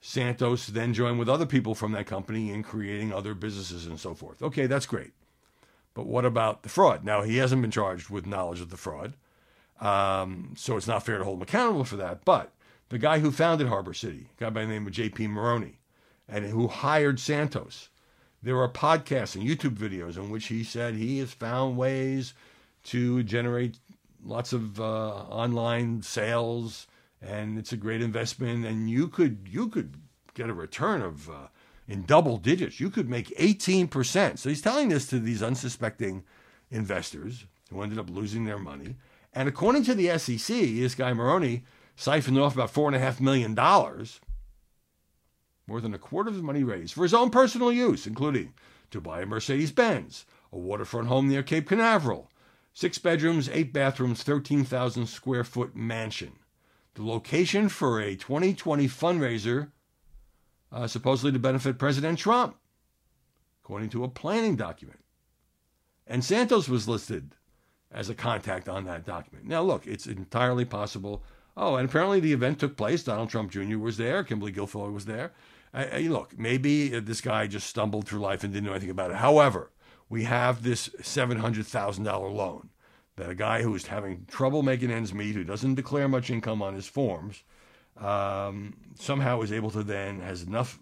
Santos 0.00 0.66
then 0.66 0.94
joined 0.94 1.18
with 1.18 1.28
other 1.28 1.46
people 1.46 1.74
from 1.74 1.92
that 1.92 2.06
company 2.06 2.50
in 2.50 2.62
creating 2.62 3.12
other 3.12 3.34
businesses 3.34 3.86
and 3.86 3.98
so 3.98 4.14
forth. 4.14 4.42
Okay, 4.42 4.66
that's 4.66 4.86
great. 4.86 5.12
But 5.94 6.06
what 6.06 6.24
about 6.24 6.62
the 6.62 6.68
fraud? 6.68 7.04
Now, 7.04 7.22
he 7.22 7.38
hasn't 7.38 7.62
been 7.62 7.70
charged 7.70 8.10
with 8.10 8.26
knowledge 8.26 8.60
of 8.60 8.70
the 8.70 8.76
fraud, 8.76 9.14
um, 9.80 10.54
so 10.56 10.76
it's 10.76 10.86
not 10.86 11.06
fair 11.06 11.18
to 11.18 11.24
hold 11.24 11.38
him 11.38 11.42
accountable 11.42 11.84
for 11.84 11.96
that. 11.96 12.24
But 12.24 12.52
the 12.88 12.98
guy 12.98 13.20
who 13.20 13.30
founded 13.30 13.68
Harbor 13.68 13.94
City, 13.94 14.28
a 14.36 14.44
guy 14.44 14.50
by 14.50 14.62
the 14.62 14.68
name 14.68 14.86
of 14.86 14.92
J.P. 14.92 15.28
Maroney, 15.28 15.78
and 16.28 16.44
who 16.46 16.68
hired 16.68 17.18
Santos, 17.18 17.88
there 18.42 18.60
are 18.60 18.68
podcasts 18.68 19.34
and 19.34 19.44
YouTube 19.44 19.76
videos 19.76 20.16
in 20.16 20.30
which 20.30 20.46
he 20.46 20.64
said 20.64 20.94
he 20.94 21.18
has 21.18 21.32
found 21.32 21.76
ways 21.76 22.34
to 22.84 23.22
generate 23.22 23.78
lots 24.24 24.52
of 24.52 24.80
uh, 24.80 24.84
online 24.84 26.02
sales, 26.02 26.86
and 27.20 27.58
it's 27.58 27.72
a 27.72 27.76
great 27.76 28.02
investment. 28.02 28.64
And 28.64 28.88
you 28.90 29.08
could 29.08 29.48
you 29.50 29.68
could 29.68 29.96
get 30.34 30.50
a 30.50 30.54
return 30.54 31.02
of 31.02 31.28
uh, 31.28 31.48
in 31.86 32.04
double 32.04 32.38
digits. 32.38 32.80
You 32.80 32.90
could 32.90 33.08
make 33.08 33.32
eighteen 33.36 33.88
percent. 33.88 34.38
So 34.38 34.48
he's 34.48 34.62
telling 34.62 34.88
this 34.88 35.06
to 35.08 35.18
these 35.18 35.42
unsuspecting 35.42 36.24
investors 36.70 37.46
who 37.70 37.82
ended 37.82 37.98
up 37.98 38.10
losing 38.10 38.44
their 38.44 38.58
money. 38.58 38.96
And 39.32 39.48
according 39.48 39.84
to 39.84 39.94
the 39.94 40.16
SEC, 40.18 40.56
this 40.56 40.94
guy 40.94 41.12
Maroney 41.12 41.64
siphoned 41.96 42.38
off 42.38 42.54
about 42.54 42.70
four 42.70 42.88
and 42.88 42.96
a 42.96 43.00
half 43.00 43.20
million 43.20 43.54
dollars 43.54 44.20
more 45.66 45.80
than 45.80 45.94
a 45.94 45.98
quarter 45.98 46.28
of 46.28 46.36
the 46.36 46.42
money 46.42 46.62
raised 46.62 46.94
for 46.94 47.02
his 47.02 47.14
own 47.14 47.30
personal 47.30 47.72
use, 47.72 48.06
including 48.06 48.52
to 48.90 49.00
buy 49.00 49.22
a 49.22 49.26
Mercedes 49.26 49.72
Benz, 49.72 50.26
a 50.52 50.58
waterfront 50.58 51.08
home 51.08 51.28
near 51.28 51.42
Cape 51.42 51.68
Canaveral, 51.68 52.30
six 52.74 52.98
bedrooms, 52.98 53.48
eight 53.48 53.72
bathrooms, 53.72 54.22
13,000 54.22 55.06
square 55.06 55.44
foot 55.44 55.74
mansion. 55.74 56.32
The 56.94 57.04
location 57.04 57.68
for 57.68 58.00
a 58.00 58.16
2020 58.16 58.86
fundraiser, 58.88 59.70
uh, 60.70 60.86
supposedly 60.86 61.32
to 61.32 61.38
benefit 61.38 61.78
President 61.78 62.18
Trump, 62.18 62.56
according 63.64 63.88
to 63.90 64.04
a 64.04 64.08
planning 64.08 64.56
document. 64.56 65.00
And 66.06 66.22
Santos 66.22 66.68
was 66.68 66.86
listed 66.86 67.34
as 67.90 68.10
a 68.10 68.14
contact 68.14 68.68
on 68.68 68.84
that 68.84 69.06
document. 69.06 69.46
Now, 69.46 69.62
look, 69.62 69.86
it's 69.86 70.06
entirely 70.06 70.64
possible. 70.64 71.22
Oh, 71.56 71.76
and 71.76 71.88
apparently 71.88 72.20
the 72.20 72.32
event 72.32 72.58
took 72.58 72.76
place. 72.76 73.04
Donald 73.04 73.30
Trump 73.30 73.52
Jr. 73.52 73.78
was 73.78 73.96
there. 73.96 74.24
Kimberly 74.24 74.52
Guilfoyle 74.52 74.92
was 74.92 75.06
there. 75.06 75.32
I, 75.72 75.84
I, 75.84 75.98
look, 76.00 76.38
maybe 76.38 76.88
this 77.00 77.20
guy 77.20 77.46
just 77.46 77.68
stumbled 77.68 78.06
through 78.06 78.20
life 78.20 78.44
and 78.44 78.52
didn't 78.52 78.66
know 78.66 78.72
anything 78.72 78.90
about 78.90 79.12
it. 79.12 79.16
However, 79.16 79.70
we 80.08 80.24
have 80.24 80.62
this 80.62 80.88
$700,000 81.00 82.34
loan 82.34 82.70
that 83.16 83.30
a 83.30 83.34
guy 83.34 83.62
who 83.62 83.74
is 83.74 83.86
having 83.86 84.26
trouble 84.26 84.62
making 84.62 84.90
ends 84.90 85.14
meet, 85.14 85.34
who 85.34 85.44
doesn't 85.44 85.76
declare 85.76 86.08
much 86.08 86.30
income 86.30 86.62
on 86.62 86.74
his 86.74 86.86
forms, 86.86 87.44
um, 87.96 88.74
somehow 88.98 89.40
is 89.40 89.52
able 89.52 89.70
to 89.70 89.82
then 89.82 90.20
has 90.20 90.42
enough 90.42 90.80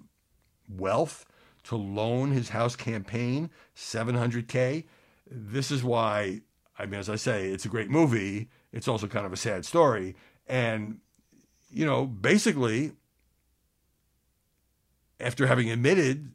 wealth 0.69 1.27
to 1.65 1.77
loan 1.77 2.31
his 2.31 2.49
house 2.49 2.75
campaign 2.75 3.51
700k. 3.77 4.85
This 5.31 5.71
is 5.71 5.85
why, 5.85 6.41
I 6.79 6.87
mean, 6.87 6.99
as 6.99 7.11
I 7.11 7.17
say, 7.17 7.49
it's 7.49 7.65
a 7.65 7.69
great 7.69 7.91
movie. 7.91 8.49
It's 8.73 8.89
also 8.89 9.07
kind 9.07 9.27
of 9.27 9.33
a 9.33 9.37
sad 9.37 9.67
story, 9.67 10.17
and 10.47 10.99
you 11.71 11.87
know, 11.87 12.07
basically, 12.07 12.93
after 15.21 15.47
having 15.47 15.71
admitted 15.71 16.33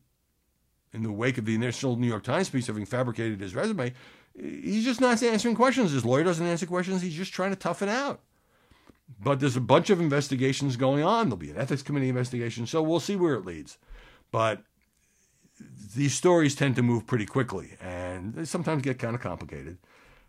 in 0.93 1.04
the 1.04 1.12
wake 1.12 1.38
of 1.38 1.45
the 1.45 1.56
initial 1.56 1.95
New 1.95 2.08
York 2.08 2.23
Times 2.23 2.50
piece, 2.50 2.67
having 2.67 2.86
fabricated 2.86 3.39
his 3.39 3.56
resume, 3.56 3.93
he's 4.36 4.84
just 4.84 5.02
not 5.02 5.21
answering 5.21 5.56
questions. 5.56 5.91
His 5.91 6.06
lawyer 6.06 6.23
doesn't 6.23 6.45
answer 6.45 6.65
questions. 6.65 7.02
He's 7.02 7.13
just 7.13 7.34
trying 7.34 7.52
to 7.52 7.56
tough 7.56 7.82
it 7.82 7.89
out. 7.89 8.21
But 9.21 9.39
there's 9.39 9.56
a 9.56 9.62
bunch 9.62 9.89
of 9.89 10.02
investigations 10.02 10.76
going 10.76 11.04
on. 11.04 11.28
There'll 11.28 11.38
be 11.38 11.52
an 11.52 11.58
ethics 11.58 11.82
committee 11.82 12.10
investigation, 12.10 12.67
so 12.67 12.82
we'll 12.82 13.00
see 13.00 13.15
where 13.15 13.36
it 13.36 13.45
leads. 13.45 13.78
But 14.32 14.63
these 15.95 16.13
stories 16.13 16.56
tend 16.56 16.76
to 16.76 16.84
move 16.84 17.08
pretty 17.08 17.26
quickly, 17.26 17.78
and 17.82 18.34
they 18.34 18.45
sometimes 18.45 18.84
get 18.84 19.00
kind 19.00 19.15
of 19.15 19.21
complicated. 19.21 19.78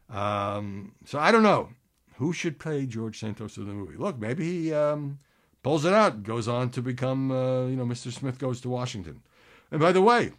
Um, 0.08 0.92
so 1.04 1.18
I 1.18 1.32
don't 1.32 1.42
know 1.42 1.70
who 2.16 2.32
should 2.32 2.58
play 2.58 2.86
George 2.86 3.18
Santos 3.18 3.56
in 3.56 3.66
the 3.66 3.72
movie. 3.72 3.96
Look, 3.96 4.18
maybe 4.18 4.44
he 4.44 4.72
um, 4.72 5.18
pulls 5.62 5.84
it 5.84 5.92
out, 5.92 6.22
goes 6.22 6.48
on 6.48 6.70
to 6.70 6.82
become, 6.82 7.30
uh, 7.30 7.66
you 7.66 7.76
know, 7.76 7.84
Mr. 7.84 8.12
Smith 8.12 8.38
goes 8.38 8.60
to 8.62 8.68
Washington. 8.68 9.22
And 9.70 9.80
by 9.80 9.92
the 9.92 10.02
way, 10.02 10.32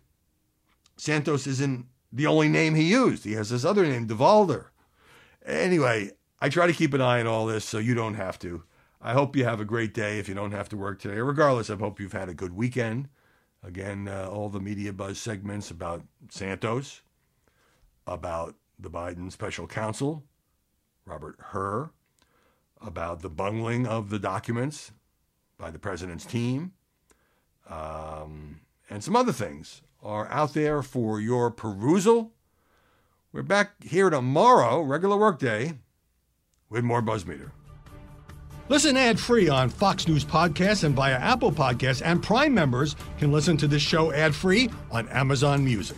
Santos 0.99 1.47
isn't 1.47 1.85
the 2.11 2.27
only 2.27 2.49
name 2.49 2.75
he 2.75 2.83
used. 2.83 3.23
He 3.23 3.31
has 3.33 3.49
this 3.49 3.63
other 3.63 3.85
name, 3.85 4.05
Devolder. 4.05 4.65
Anyway, 5.45 6.11
I 6.41 6.49
try 6.49 6.67
to 6.67 6.73
keep 6.73 6.93
an 6.93 6.99
eye 7.01 7.21
on 7.21 7.27
all 7.27 7.45
this 7.45 7.63
so 7.63 7.77
you 7.77 7.95
don't 7.95 8.15
have 8.15 8.37
to. 8.39 8.63
I 9.01 9.13
hope 9.13 9.37
you 9.37 9.45
have 9.45 9.61
a 9.61 9.65
great 9.65 9.93
day 9.93 10.19
if 10.19 10.27
you 10.27 10.35
don't 10.35 10.51
have 10.51 10.67
to 10.69 10.77
work 10.77 10.99
today. 10.99 11.19
Regardless, 11.19 11.69
I 11.69 11.77
hope 11.77 12.01
you've 12.01 12.11
had 12.11 12.27
a 12.27 12.33
good 12.33 12.53
weekend. 12.53 13.07
Again, 13.63 14.09
uh, 14.09 14.27
all 14.29 14.49
the 14.49 14.59
media 14.59 14.91
buzz 14.91 15.19
segments 15.19 15.71
about 15.71 16.03
Santos, 16.29 17.01
about 18.05 18.55
the 18.77 18.89
Biden 18.89 19.31
special 19.31 19.67
counsel, 19.67 20.25
Robert 21.05 21.37
Hur, 21.39 21.91
about 22.81 23.21
the 23.21 23.29
bungling 23.29 23.87
of 23.87 24.09
the 24.09 24.19
documents 24.19 24.91
by 25.57 25.71
the 25.71 25.79
president's 25.79 26.25
team, 26.25 26.73
um, 27.69 28.59
and 28.89 29.01
some 29.01 29.15
other 29.15 29.33
things 29.33 29.81
are 30.01 30.27
out 30.29 30.53
there 30.53 30.81
for 30.81 31.19
your 31.19 31.51
perusal. 31.51 32.31
We're 33.31 33.43
back 33.43 33.83
here 33.83 34.09
tomorrow, 34.09 34.81
regular 34.81 35.17
workday, 35.17 35.73
with 36.69 36.83
more 36.83 37.01
Buzzmeter. 37.01 37.51
Listen 38.69 38.97
ad 38.97 39.19
free 39.19 39.49
on 39.49 39.69
Fox 39.69 40.07
News 40.07 40.23
Podcasts 40.23 40.83
and 40.83 40.95
via 40.95 41.15
Apple 41.15 41.51
Podcasts, 41.51 42.01
and 42.05 42.21
Prime 42.21 42.53
members 42.53 42.95
can 43.17 43.31
listen 43.31 43.57
to 43.57 43.67
this 43.67 43.81
show 43.81 44.11
ad 44.11 44.35
free 44.35 44.69
on 44.91 45.09
Amazon 45.09 45.63
Music. 45.63 45.97